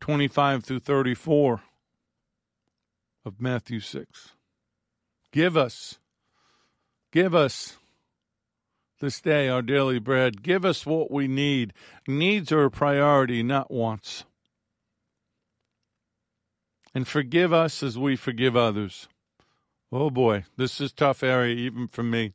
[0.00, 1.62] 25 through 34
[3.24, 4.30] of Matthew 6.
[5.32, 5.99] Give us
[7.12, 7.76] Give us
[9.00, 10.42] this day our daily bread.
[10.42, 11.72] Give us what we need.
[12.06, 14.24] Needs are a priority, not wants.
[16.94, 19.08] And forgive us as we forgive others.
[19.90, 22.34] Oh boy, this is tough area even for me.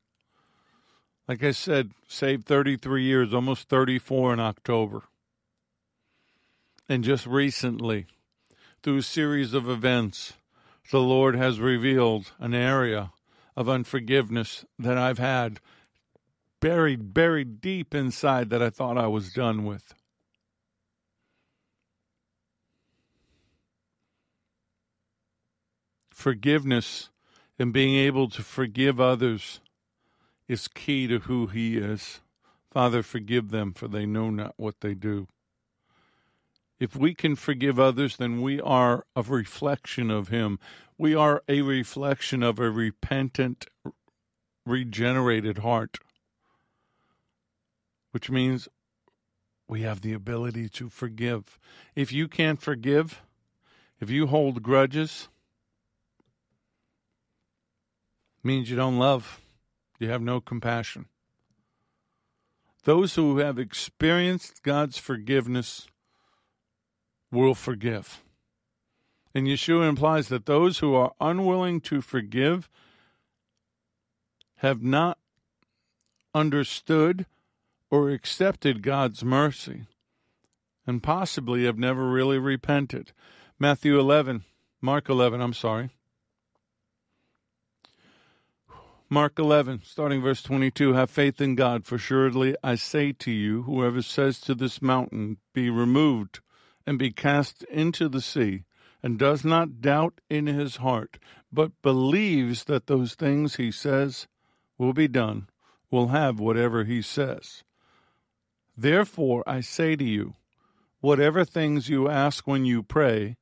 [1.28, 5.04] Like I said, saved 33 years, almost 34 in October.
[6.88, 8.06] And just recently,
[8.84, 10.34] through a series of events,
[10.92, 13.12] the Lord has revealed an area
[13.56, 15.60] of unforgiveness that I've had
[16.60, 19.94] buried, buried deep inside that I thought I was done with.
[26.12, 27.10] Forgiveness
[27.60, 29.60] and being able to forgive others
[30.48, 32.22] is key to who He is.
[32.72, 35.28] Father, forgive them, for they know not what they do.
[36.80, 40.60] If we can forgive others, then we are a reflection of Him.
[40.98, 43.68] We are a reflection of a repentant,
[44.66, 45.98] regenerated heart,
[48.12, 48.68] which means
[49.68, 51.58] we have the ability to forgive.
[51.96, 53.22] If you can't forgive,
[54.00, 55.30] if you hold grudges,
[58.44, 59.42] means you don't love,
[59.98, 61.08] you have no compassion.
[62.84, 65.88] Those who have experienced God's forgiveness
[67.36, 68.24] will forgive.
[69.36, 72.70] And Yeshua implies that those who are unwilling to forgive
[74.58, 75.18] have not
[76.34, 77.26] understood
[77.92, 79.84] or accepted God's mercy
[80.88, 83.12] and possibly have never really repented.
[83.60, 84.44] Matthew 11,
[84.82, 85.90] Mark 11, I'm sorry.
[89.10, 93.64] Mark 11, starting verse 22 Have faith in God, for surely I say to you,
[93.64, 96.40] whoever says to this mountain, Be removed
[96.86, 98.64] and be cast into the sea,
[99.02, 101.20] and does not doubt in his heart,
[101.52, 104.28] but believes that those things he says
[104.78, 105.48] will be done,
[105.90, 107.64] will have whatever he says.
[108.76, 110.34] Therefore, I say to you,
[111.00, 113.38] whatever things you ask when you pray,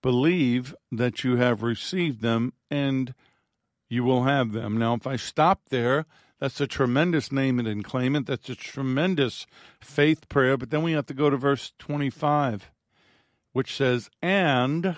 [0.00, 3.14] believe that you have received them and
[3.88, 4.78] you will have them.
[4.78, 6.06] Now, if I stop there,
[6.42, 8.26] That's a tremendous name it and claim it.
[8.26, 9.46] That's a tremendous
[9.80, 10.56] faith prayer.
[10.56, 12.71] But then we have to go to verse 25,
[13.52, 14.96] which says, and,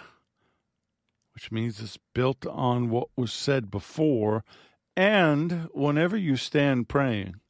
[1.34, 4.44] which means it's built on what was said before.
[4.96, 7.40] And whenever you stand praying,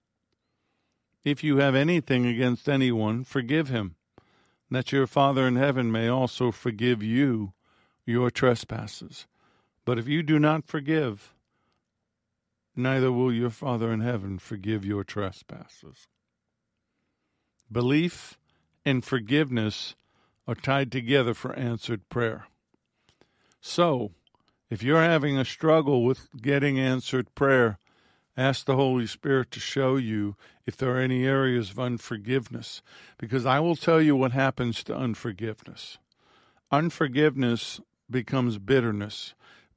[1.24, 3.96] if you have anything against anyone, forgive him,
[4.70, 7.52] that your Father in heaven may also forgive you
[8.06, 9.26] your trespasses.
[9.84, 11.34] But if you do not forgive,
[12.74, 16.08] neither will your Father in heaven forgive your trespasses.
[17.70, 18.38] Belief
[18.84, 19.94] and forgiveness
[20.46, 22.46] are tied together for answered prayer.
[23.60, 24.12] So,
[24.70, 27.78] if you're having a struggle with getting answered prayer,
[28.36, 30.36] ask the Holy Spirit to show you
[30.66, 32.82] if there are any areas of unforgiveness,
[33.18, 35.98] because I will tell you what happens to unforgiveness.
[36.70, 37.80] Unforgiveness
[38.10, 39.34] becomes bitterness.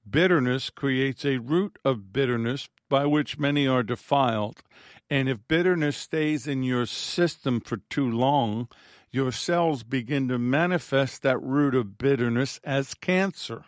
[0.10, 4.64] Bitterness creates a root of bitterness by which many are defiled.
[5.10, 8.68] And if bitterness stays in your system for too long,
[9.12, 13.66] your cells begin to manifest that root of bitterness as cancer.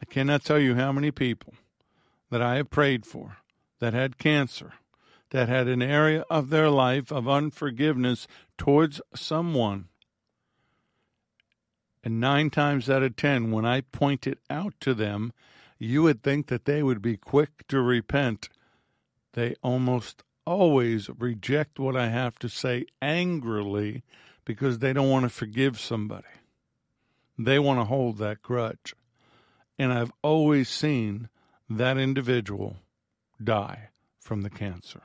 [0.00, 1.54] I cannot tell you how many people
[2.30, 3.38] that I have prayed for
[3.78, 4.72] that had cancer,
[5.30, 8.26] that had an area of their life of unforgiveness
[8.58, 9.88] towards someone
[12.06, 15.32] and nine times out of ten, when I point it out to them,
[15.76, 18.48] you would think that they would be quick to repent.
[19.32, 24.02] They almost always reject what I have to say angrily
[24.44, 26.24] because they don't want to forgive somebody.
[27.38, 28.94] They want to hold that grudge.
[29.78, 31.28] And I've always seen
[31.68, 32.76] that individual
[33.42, 35.02] die from the cancer.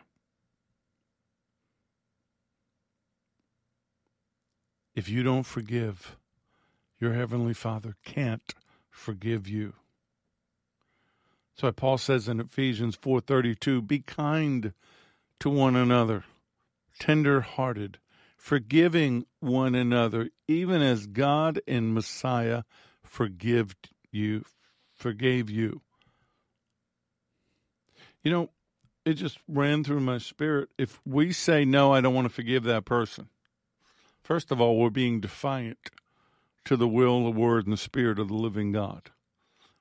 [4.95, 6.15] If you don't forgive,
[6.99, 8.53] your heavenly Father can't
[8.89, 9.73] forgive you.
[11.55, 14.73] So Paul says in Ephesians 4:32, "Be kind
[15.41, 16.23] to one another,
[16.99, 17.97] tender-hearted,
[18.37, 22.63] forgiving one another, even as God in Messiah
[23.03, 23.75] forgave
[24.11, 24.45] you,
[24.93, 25.81] forgave you."
[28.23, 28.49] You know,
[29.03, 30.69] it just ran through my spirit.
[30.77, 33.29] If we say no, I don't want to forgive that person.
[34.21, 35.89] First of all, we're being defiant
[36.65, 39.09] to the will, the word, and the spirit of the living God.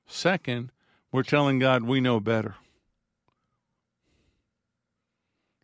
[0.07, 0.73] Second,
[1.13, 2.57] we're telling God we know better.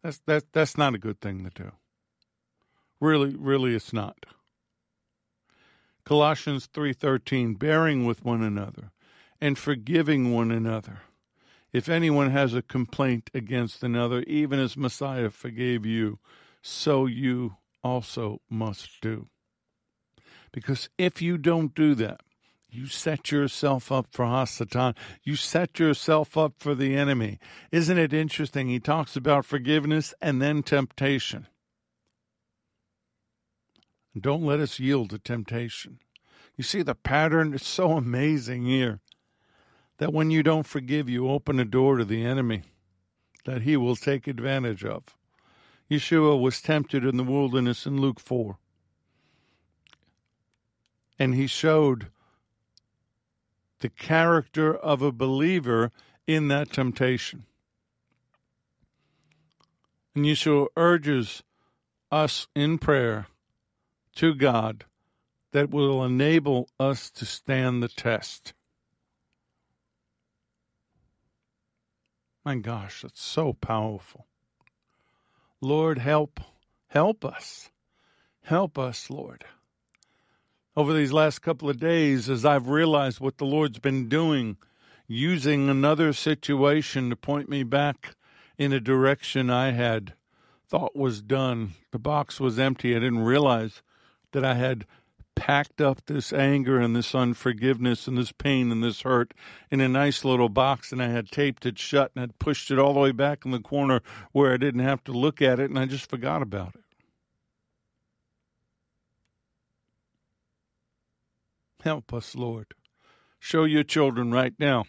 [0.06, 1.72] That's that that's not a good thing to do.
[3.00, 4.24] Really, really it's not.
[6.04, 8.92] Colossians 3:13 bearing with one another
[9.40, 11.00] and forgiving one another.
[11.72, 16.20] If anyone has a complaint against another, even as Messiah forgave you,
[16.62, 19.26] so you also must do.
[20.52, 22.20] Because if you don't do that,
[22.76, 24.94] you set yourself up for Hasatan.
[25.22, 27.38] You set yourself up for the enemy.
[27.72, 28.68] Isn't it interesting?
[28.68, 31.46] He talks about forgiveness and then temptation.
[34.18, 36.00] Don't let us yield to temptation.
[36.56, 39.00] You see, the pattern is so amazing here
[39.98, 42.62] that when you don't forgive, you open a door to the enemy
[43.44, 45.16] that he will take advantage of.
[45.90, 48.58] Yeshua was tempted in the wilderness in Luke 4
[51.18, 52.08] and he showed
[53.80, 55.90] the character of a believer
[56.26, 57.44] in that temptation.
[60.14, 61.42] And Yeshua urges
[62.10, 63.26] us in prayer
[64.16, 64.84] to God
[65.52, 68.54] that will enable us to stand the test.
[72.44, 74.26] My gosh, that's so powerful.
[75.60, 76.40] Lord, help,
[76.88, 77.70] help us.
[78.42, 79.44] Help us, Lord
[80.76, 84.58] over these last couple of days as I've realized what the Lord's been doing,
[85.08, 88.14] using another situation to point me back
[88.58, 90.12] in a direction I had
[90.68, 91.72] thought was done.
[91.92, 92.94] The box was empty.
[92.94, 93.82] I didn't realize
[94.32, 94.84] that I had
[95.34, 99.32] packed up this anger and this unforgiveness and this pain and this hurt
[99.70, 102.78] in a nice little box and I had taped it shut and had pushed it
[102.78, 104.00] all the way back in the corner
[104.32, 106.85] where I didn't have to look at it and I just forgot about it.
[111.86, 112.74] Help us, Lord.
[113.38, 114.86] Show your children right now.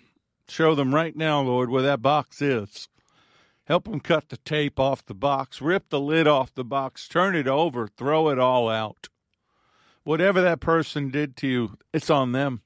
[0.49, 2.89] Show them right now, Lord, where that box is.
[3.65, 7.35] Help them cut the tape off the box, rip the lid off the box, turn
[7.35, 9.09] it over, throw it all out.
[10.05, 12.63] Whatever that person did to you, it's on them.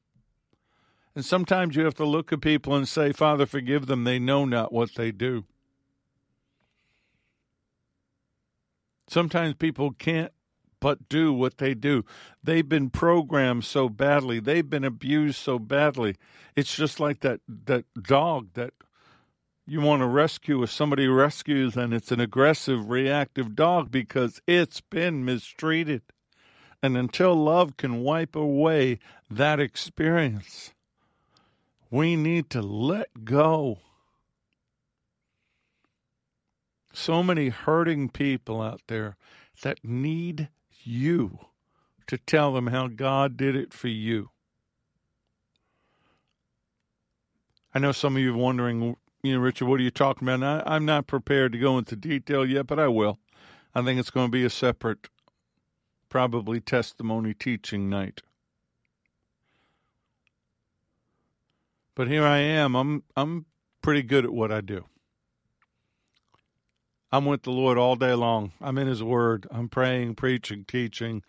[1.13, 4.05] And sometimes you have to look at people and say, Father, forgive them.
[4.05, 5.43] They know not what they do.
[9.09, 10.31] Sometimes people can't
[10.81, 12.03] but do what they do.
[12.43, 14.41] They've been programmed so badly.
[14.41, 16.17] They've been abused so badly.
[16.57, 18.73] It's just like that that dog that
[19.65, 24.81] you want to rescue if somebody rescues and it's an aggressive reactive dog because it's
[24.81, 26.01] been mistreated.
[26.83, 30.73] And until love can wipe away that experience,
[31.91, 33.77] we need to let go.
[36.91, 39.15] So many hurting people out there
[39.61, 40.49] that need
[40.83, 41.39] you
[42.07, 44.29] to tell them how God did it for you.
[47.73, 50.67] I know some of you are wondering, you know, Richard, what are you talking about?
[50.67, 53.19] I, I'm not prepared to go into detail yet, but I will.
[53.73, 55.07] I think it's going to be a separate,
[56.09, 58.21] probably testimony teaching night.
[61.95, 62.75] But here I am.
[62.75, 63.45] I'm I'm
[63.81, 64.85] pretty good at what I do.
[67.11, 68.53] I'm with the Lord all day long.
[68.61, 69.45] I'm in His Word.
[69.51, 71.23] I'm praying, preaching, teaching.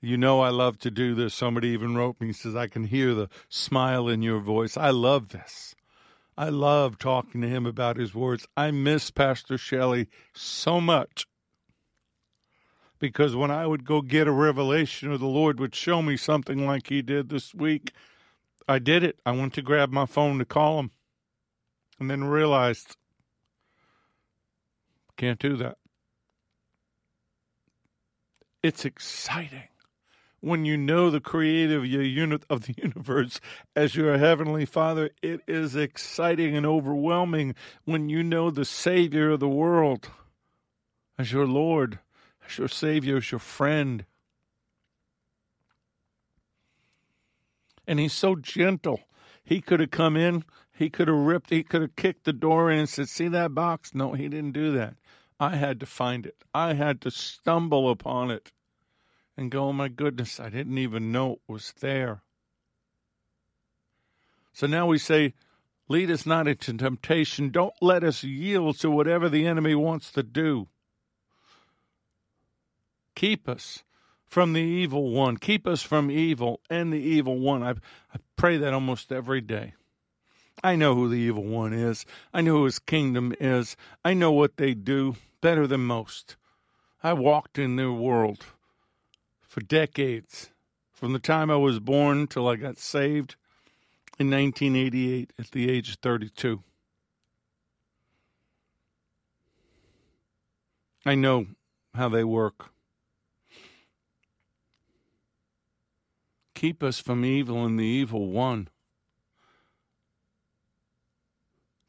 [0.00, 1.34] You know, I love to do this.
[1.34, 4.76] Somebody even wrote me, he says, I can hear the smile in your voice.
[4.76, 5.74] I love this.
[6.36, 8.46] I love talking to him about his words.
[8.56, 11.26] I miss Pastor Shelley so much
[12.98, 16.66] because when I would go get a revelation or the Lord would show me something
[16.66, 17.92] like he did this week,
[18.66, 19.20] I did it.
[19.26, 20.90] I went to grab my phone to call him
[21.98, 22.96] and then realized
[25.20, 25.76] can't do that.
[28.62, 29.68] It's exciting
[30.40, 33.38] when you know the creative unit of the universe
[33.76, 35.10] as your heavenly father.
[35.20, 37.54] It is exciting and overwhelming
[37.84, 40.08] when you know the savior of the world
[41.18, 41.98] as your lord
[42.48, 44.06] as your savior as your friend.
[47.86, 49.00] And he's so gentle.
[49.44, 50.44] He could have come in
[50.80, 53.54] he could have ripped he could have kicked the door in and said see that
[53.54, 54.96] box no he didn't do that
[55.40, 56.36] I had to find it.
[56.52, 58.52] I had to stumble upon it
[59.38, 62.22] and go, oh my goodness, I didn't even know it was there.
[64.52, 65.32] So now we say,
[65.88, 67.48] lead us not into temptation.
[67.48, 70.68] Don't let us yield to whatever the enemy wants to do.
[73.14, 73.82] Keep us
[74.26, 75.38] from the evil one.
[75.38, 77.62] Keep us from evil and the evil one.
[77.62, 79.72] I, I pray that almost every day.
[80.62, 82.04] I know who the evil one is.
[82.34, 83.76] I know who his kingdom is.
[84.04, 86.36] I know what they do better than most.
[87.02, 88.44] I walked in their world
[89.40, 90.50] for decades,
[90.92, 93.36] from the time I was born till I got saved
[94.18, 96.62] in 1988 at the age of 32.
[101.06, 101.46] I know
[101.94, 102.70] how they work.
[106.54, 108.68] Keep us from evil and the evil one.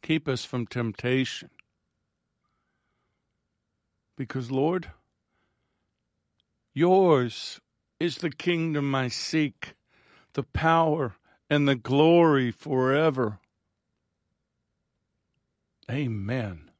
[0.01, 1.49] Keep us from temptation.
[4.17, 4.91] Because, Lord,
[6.73, 7.59] yours
[7.99, 9.75] is the kingdom I seek,
[10.33, 11.15] the power
[11.49, 13.39] and the glory forever.
[15.89, 16.71] Amen.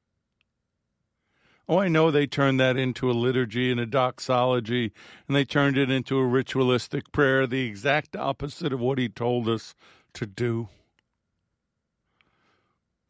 [1.68, 4.92] Oh, I know they turned that into a liturgy and a doxology,
[5.28, 9.48] and they turned it into a ritualistic prayer, the exact opposite of what he told
[9.48, 9.74] us
[10.14, 10.70] to do.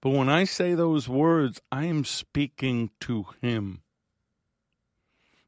[0.02, 3.84] But when I say those words, I am speaking to him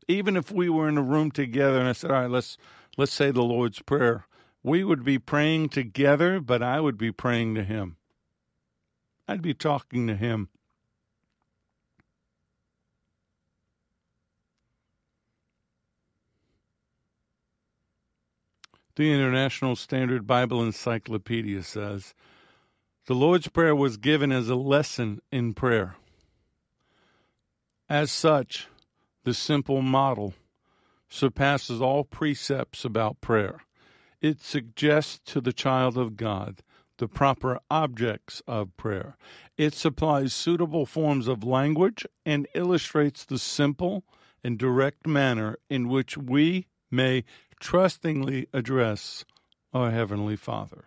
[0.08, 2.58] even if we were in a room together and I said, all right, let's
[2.98, 4.26] let's say the Lord's Prayer,
[4.62, 7.98] we would be praying together, but I would be praying to him.
[9.28, 10.50] I'd be talking to him.
[18.96, 22.14] The International Standard Bible Encyclopedia says
[23.06, 25.96] the Lord's Prayer was given as a lesson in prayer.
[27.90, 28.68] As such,
[29.24, 30.34] the simple model
[31.10, 33.62] surpasses all precepts about prayer.
[34.22, 36.62] It suggests to the child of God
[36.98, 39.18] the proper objects of prayer.
[39.58, 44.06] It supplies suitable forms of language and illustrates the simple
[44.44, 47.26] and direct manner in which we may
[47.60, 49.26] trustingly address
[49.74, 50.86] our Heavenly Father.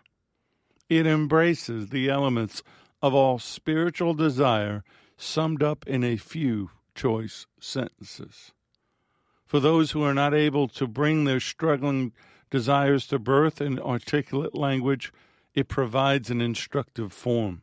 [0.88, 2.62] It embraces the elements
[3.02, 4.84] of all spiritual desire
[5.16, 8.52] summed up in a few choice sentences.
[9.44, 12.12] For those who are not able to bring their struggling
[12.50, 15.12] desires to birth in articulate language,
[15.54, 17.62] it provides an instructive form.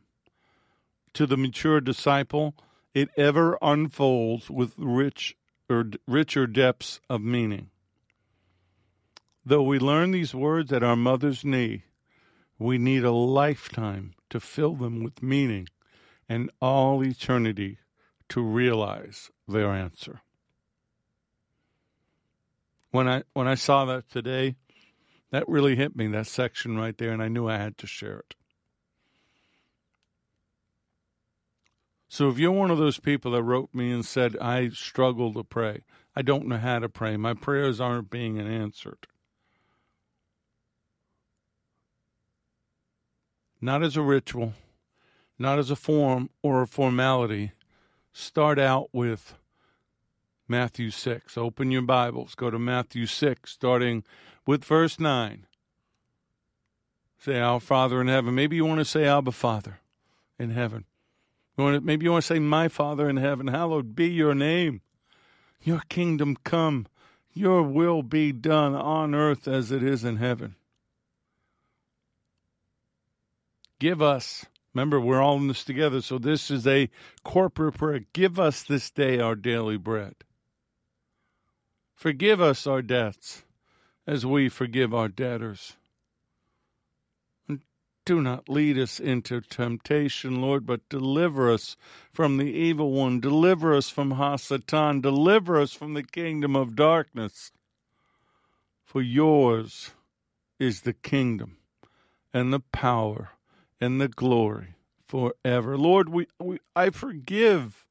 [1.14, 2.54] To the mature disciple,
[2.92, 5.36] it ever unfolds with rich
[5.68, 7.70] or richer depths of meaning.
[9.44, 11.84] Though we learn these words at our mother's knee,
[12.58, 15.68] we need a lifetime to fill them with meaning
[16.28, 17.78] and all eternity
[18.28, 20.20] to realize their answer.
[22.90, 24.54] When I when I saw that today,
[25.30, 28.18] that really hit me, that section right there, and I knew I had to share
[28.20, 28.34] it.
[32.08, 35.42] So if you're one of those people that wrote me and said, I struggle to
[35.42, 35.82] pray,
[36.14, 39.08] I don't know how to pray, my prayers aren't being answered.
[43.64, 44.52] Not as a ritual,
[45.38, 47.52] not as a form or a formality.
[48.12, 49.36] Start out with
[50.46, 51.38] Matthew 6.
[51.38, 52.34] Open your Bibles.
[52.34, 54.04] Go to Matthew 6, starting
[54.46, 55.46] with verse 9.
[57.18, 58.34] Say, Our Father in heaven.
[58.34, 59.80] Maybe you want to say, Abba Father
[60.38, 60.84] in heaven.
[61.56, 64.82] Maybe you want to say, My Father in heaven, hallowed be your name.
[65.62, 66.86] Your kingdom come.
[67.32, 70.56] Your will be done on earth as it is in heaven.
[73.78, 76.88] Give us, remember, we're all in this together, so this is a
[77.24, 78.00] corporate prayer.
[78.12, 80.14] Give us this day our daily bread.
[81.94, 83.42] Forgive us our debts
[84.06, 85.76] as we forgive our debtors
[88.04, 91.76] do not lead us into temptation, Lord, but deliver us
[92.12, 93.20] from the evil one.
[93.20, 95.02] Deliver us from Hasatan.
[95.02, 97.52] Deliver us from the kingdom of darkness.
[98.84, 99.92] For yours
[100.58, 101.56] is the kingdom
[102.32, 103.30] and the power
[103.84, 104.74] and the glory
[105.06, 105.76] forever.
[105.76, 107.84] Lord, we, we I forgive.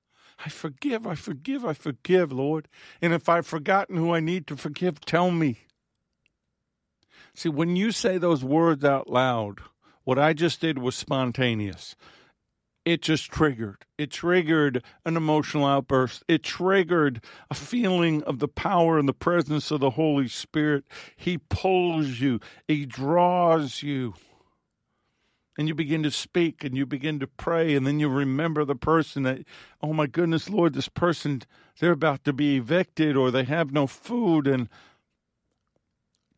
[0.44, 2.68] I forgive, I forgive, I forgive, Lord.
[3.02, 5.60] And if I've forgotten who I need to forgive, tell me.
[7.36, 9.60] See, when you say those words out loud,
[10.04, 11.96] what I just did was spontaneous.
[12.84, 13.86] It just triggered.
[13.98, 16.24] It triggered an emotional outburst.
[16.28, 20.84] It triggered a feeling of the power and the presence of the Holy Spirit.
[21.16, 24.16] He pulls you, He draws you.
[25.58, 28.76] And you begin to speak and you begin to pray, and then you remember the
[28.76, 29.40] person that,
[29.82, 31.44] oh my goodness, Lord, this person,
[31.80, 34.48] they're about to be evicted or they have no food.
[34.48, 34.68] And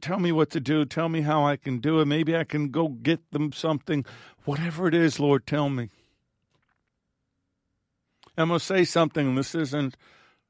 [0.01, 0.84] tell me what to do.
[0.84, 2.05] Tell me how I can do it.
[2.05, 4.05] Maybe I can go get them something.
[4.43, 5.89] Whatever it is, Lord, tell me.
[8.38, 9.36] I'm going to say something.
[9.36, 9.95] This isn't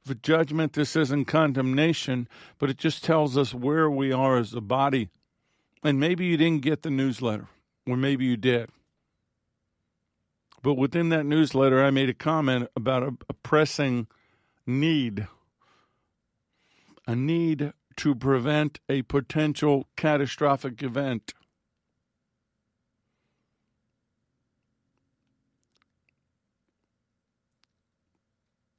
[0.05, 2.27] the judgment, this isn't condemnation,
[2.59, 5.09] but it just tells us where we are as a body.
[5.83, 7.47] And maybe you didn't get the newsletter,
[7.87, 8.69] or maybe you did.
[10.61, 14.07] But within that newsletter, I made a comment about a, a pressing
[14.65, 15.27] need
[17.07, 21.33] a need to prevent a potential catastrophic event.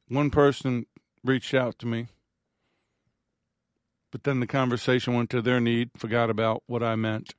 [0.08, 0.86] One person
[1.24, 2.06] reached out to me,
[4.12, 7.34] but then the conversation went to their need, forgot about what I meant.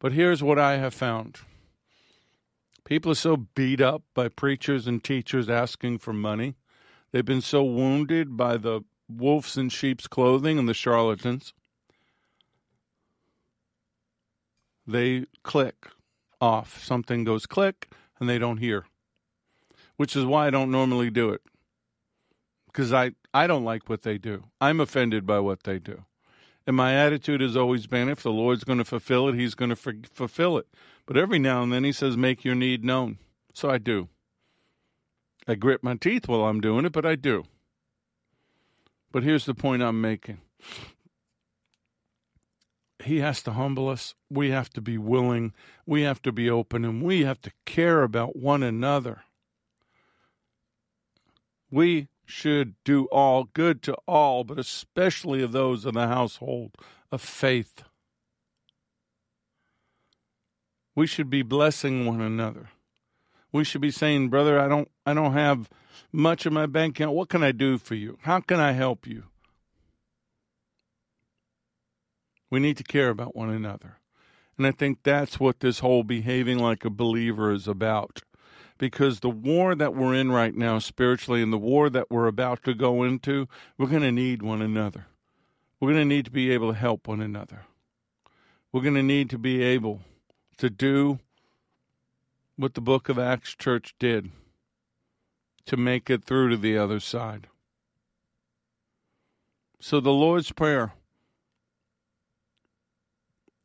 [0.00, 1.38] But here's what I have found
[2.84, 6.56] people are so beat up by preachers and teachers asking for money.
[7.12, 11.52] They've been so wounded by the wolves in sheep's clothing and the charlatans.
[14.86, 15.88] They click
[16.40, 16.82] off.
[16.82, 18.86] Something goes click and they don't hear,
[19.96, 21.42] which is why I don't normally do it.
[22.66, 24.44] Because I, I don't like what they do.
[24.60, 26.04] I'm offended by what they do.
[26.70, 29.74] And my attitude has always been if the Lord's going to fulfill it, He's going
[29.74, 30.68] to f- fulfill it.
[31.04, 33.18] But every now and then He says, make your need known.
[33.52, 34.08] So I do.
[35.48, 37.42] I grit my teeth while I'm doing it, but I do.
[39.10, 40.42] But here's the point I'm making
[43.02, 44.14] He has to humble us.
[44.30, 45.52] We have to be willing.
[45.86, 46.84] We have to be open.
[46.84, 49.22] And we have to care about one another.
[51.68, 56.72] We should do all good to all, but especially of those in the household
[57.12, 57.82] of faith.
[60.94, 62.70] We should be blessing one another.
[63.52, 65.68] We should be saying, brother, I don't I don't have
[66.12, 67.16] much in my bank account.
[67.16, 68.18] What can I do for you?
[68.22, 69.24] How can I help you?
[72.50, 73.98] We need to care about one another.
[74.56, 78.22] And I think that's what this whole behaving like a believer is about.
[78.80, 82.62] Because the war that we're in right now spiritually and the war that we're about
[82.62, 85.06] to go into, we're going to need one another.
[85.78, 87.66] We're going to need to be able to help one another.
[88.72, 90.00] We're going to need to be able
[90.56, 91.18] to do
[92.56, 94.30] what the book of Acts church did
[95.66, 97.48] to make it through to the other side.
[99.78, 100.94] So the Lord's Prayer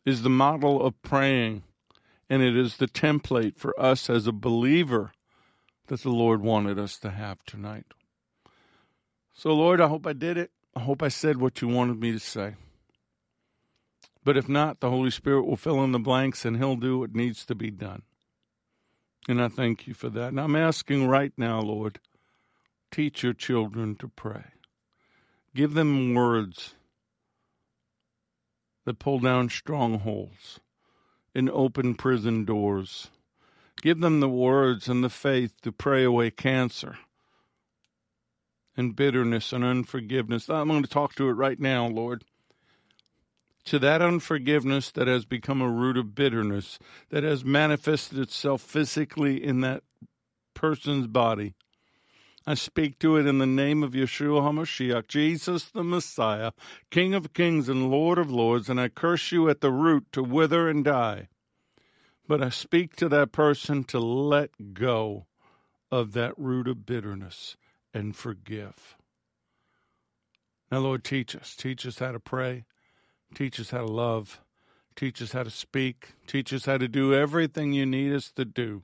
[0.05, 1.63] is the model of praying,
[2.29, 5.11] and it is the template for us as a believer
[5.87, 7.85] that the Lord wanted us to have tonight.
[9.33, 10.51] So, Lord, I hope I did it.
[10.75, 12.55] I hope I said what you wanted me to say.
[14.23, 17.15] But if not, the Holy Spirit will fill in the blanks and He'll do what
[17.15, 18.01] needs to be done.
[19.27, 20.29] And I thank you for that.
[20.29, 21.99] And I'm asking right now, Lord,
[22.91, 24.45] teach your children to pray.
[25.53, 26.75] Give them words
[28.85, 30.59] that pull down strongholds
[31.35, 33.09] and open prison doors.
[33.81, 36.97] Give them the words and the faith to pray away cancer
[38.77, 40.49] and bitterness and unforgiveness.
[40.49, 42.23] I'm going to talk to it right now, Lord.
[43.65, 46.77] To that unforgiveness that has become a root of bitterness,
[47.09, 49.83] that has manifested itself physically in that
[50.53, 51.55] person's body.
[52.47, 56.51] I speak to it in the name of Yeshua HaMashiach, Jesus the Messiah,
[56.91, 60.21] King of kings and Lord of lords, and I curse you at the root to
[60.21, 61.29] wither and die.
[62.27, 65.25] But I speak to that person to let go
[65.91, 67.57] of that root of bitterness
[67.95, 68.95] and forgive.
[70.71, 71.55] Now, Lord, teach us.
[71.55, 72.65] Teach us how to pray.
[73.33, 74.41] Teach us how to love.
[74.95, 76.09] Teach us how to speak.
[76.27, 78.83] Teach us how to do everything you need us to do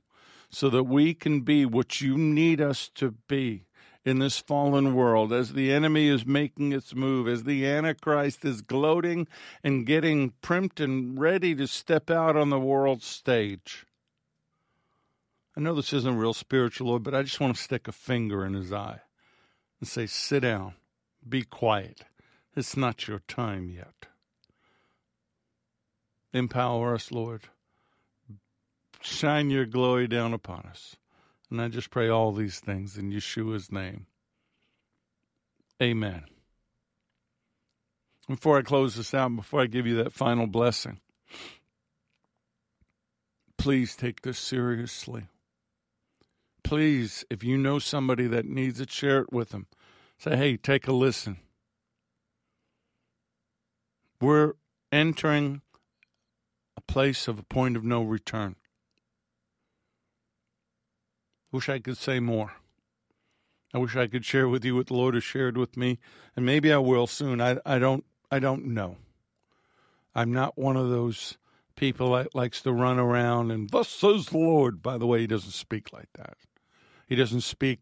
[0.52, 3.64] so that we can be what you need us to be
[4.04, 8.60] in this fallen world as the enemy is making its move, as the Antichrist is
[8.60, 9.26] gloating
[9.64, 13.86] and getting primped and ready to step out on the world stage.
[15.56, 18.44] I know this isn't real spiritual, Lord, but I just want to stick a finger
[18.44, 19.00] in his eye
[19.80, 20.74] and say, Sit down,
[21.26, 22.02] be quiet.
[22.54, 24.06] It's not your time yet.
[26.34, 27.48] Empower us, Lord
[29.02, 30.96] shine your glory down upon us.
[31.50, 34.06] And I just pray all these things in Yeshua's name.
[35.82, 36.24] Amen.
[38.28, 41.00] Before I close this out, before I give you that final blessing,
[43.58, 45.26] please take this seriously.
[46.62, 49.66] Please, if you know somebody that needs it, share it with them.
[50.18, 51.38] Say, hey, take a listen.
[54.20, 54.52] We're
[54.92, 55.62] entering
[56.76, 58.54] a place of a point of no return.
[61.52, 62.54] Wish I could say more.
[63.74, 65.98] I wish I could share with you what the Lord has shared with me,
[66.34, 67.40] and maybe I will soon.
[67.40, 68.96] I, I don't I don't know.
[70.14, 71.36] I'm not one of those
[71.76, 74.82] people that likes to run around and thus says the Lord.
[74.82, 76.36] By the way, he doesn't speak like that.
[77.06, 77.80] He doesn't speak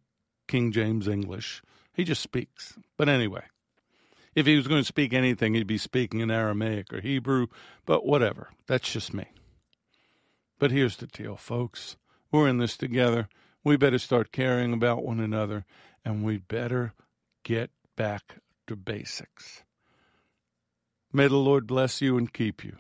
[0.48, 1.62] King James English.
[1.92, 2.74] He just speaks.
[2.96, 3.44] But anyway,
[4.34, 7.48] if he was going to speak anything, he'd be speaking in Aramaic or Hebrew,
[7.84, 8.50] but whatever.
[8.66, 9.26] That's just me.
[10.58, 11.96] But here's the deal, folks.
[12.32, 13.28] We're in this together
[13.64, 15.64] we better start caring about one another
[16.04, 16.94] and we better
[17.44, 18.36] get back
[18.66, 19.62] to basics.
[21.12, 22.76] May the Lord bless you and keep you.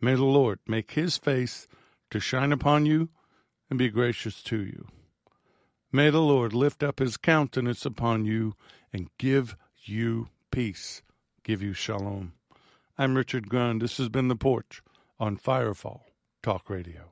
[0.00, 1.68] May the Lord make his face
[2.10, 3.10] to shine upon you
[3.70, 4.88] and be gracious to you.
[5.92, 8.54] May the Lord lift up his countenance upon you
[8.92, 11.02] and give you peace,
[11.44, 12.32] give you shalom.
[12.98, 13.82] I'm Richard Grund.
[13.82, 14.82] This has been The Porch
[15.20, 16.00] on Firefall
[16.42, 17.10] Talk Radio.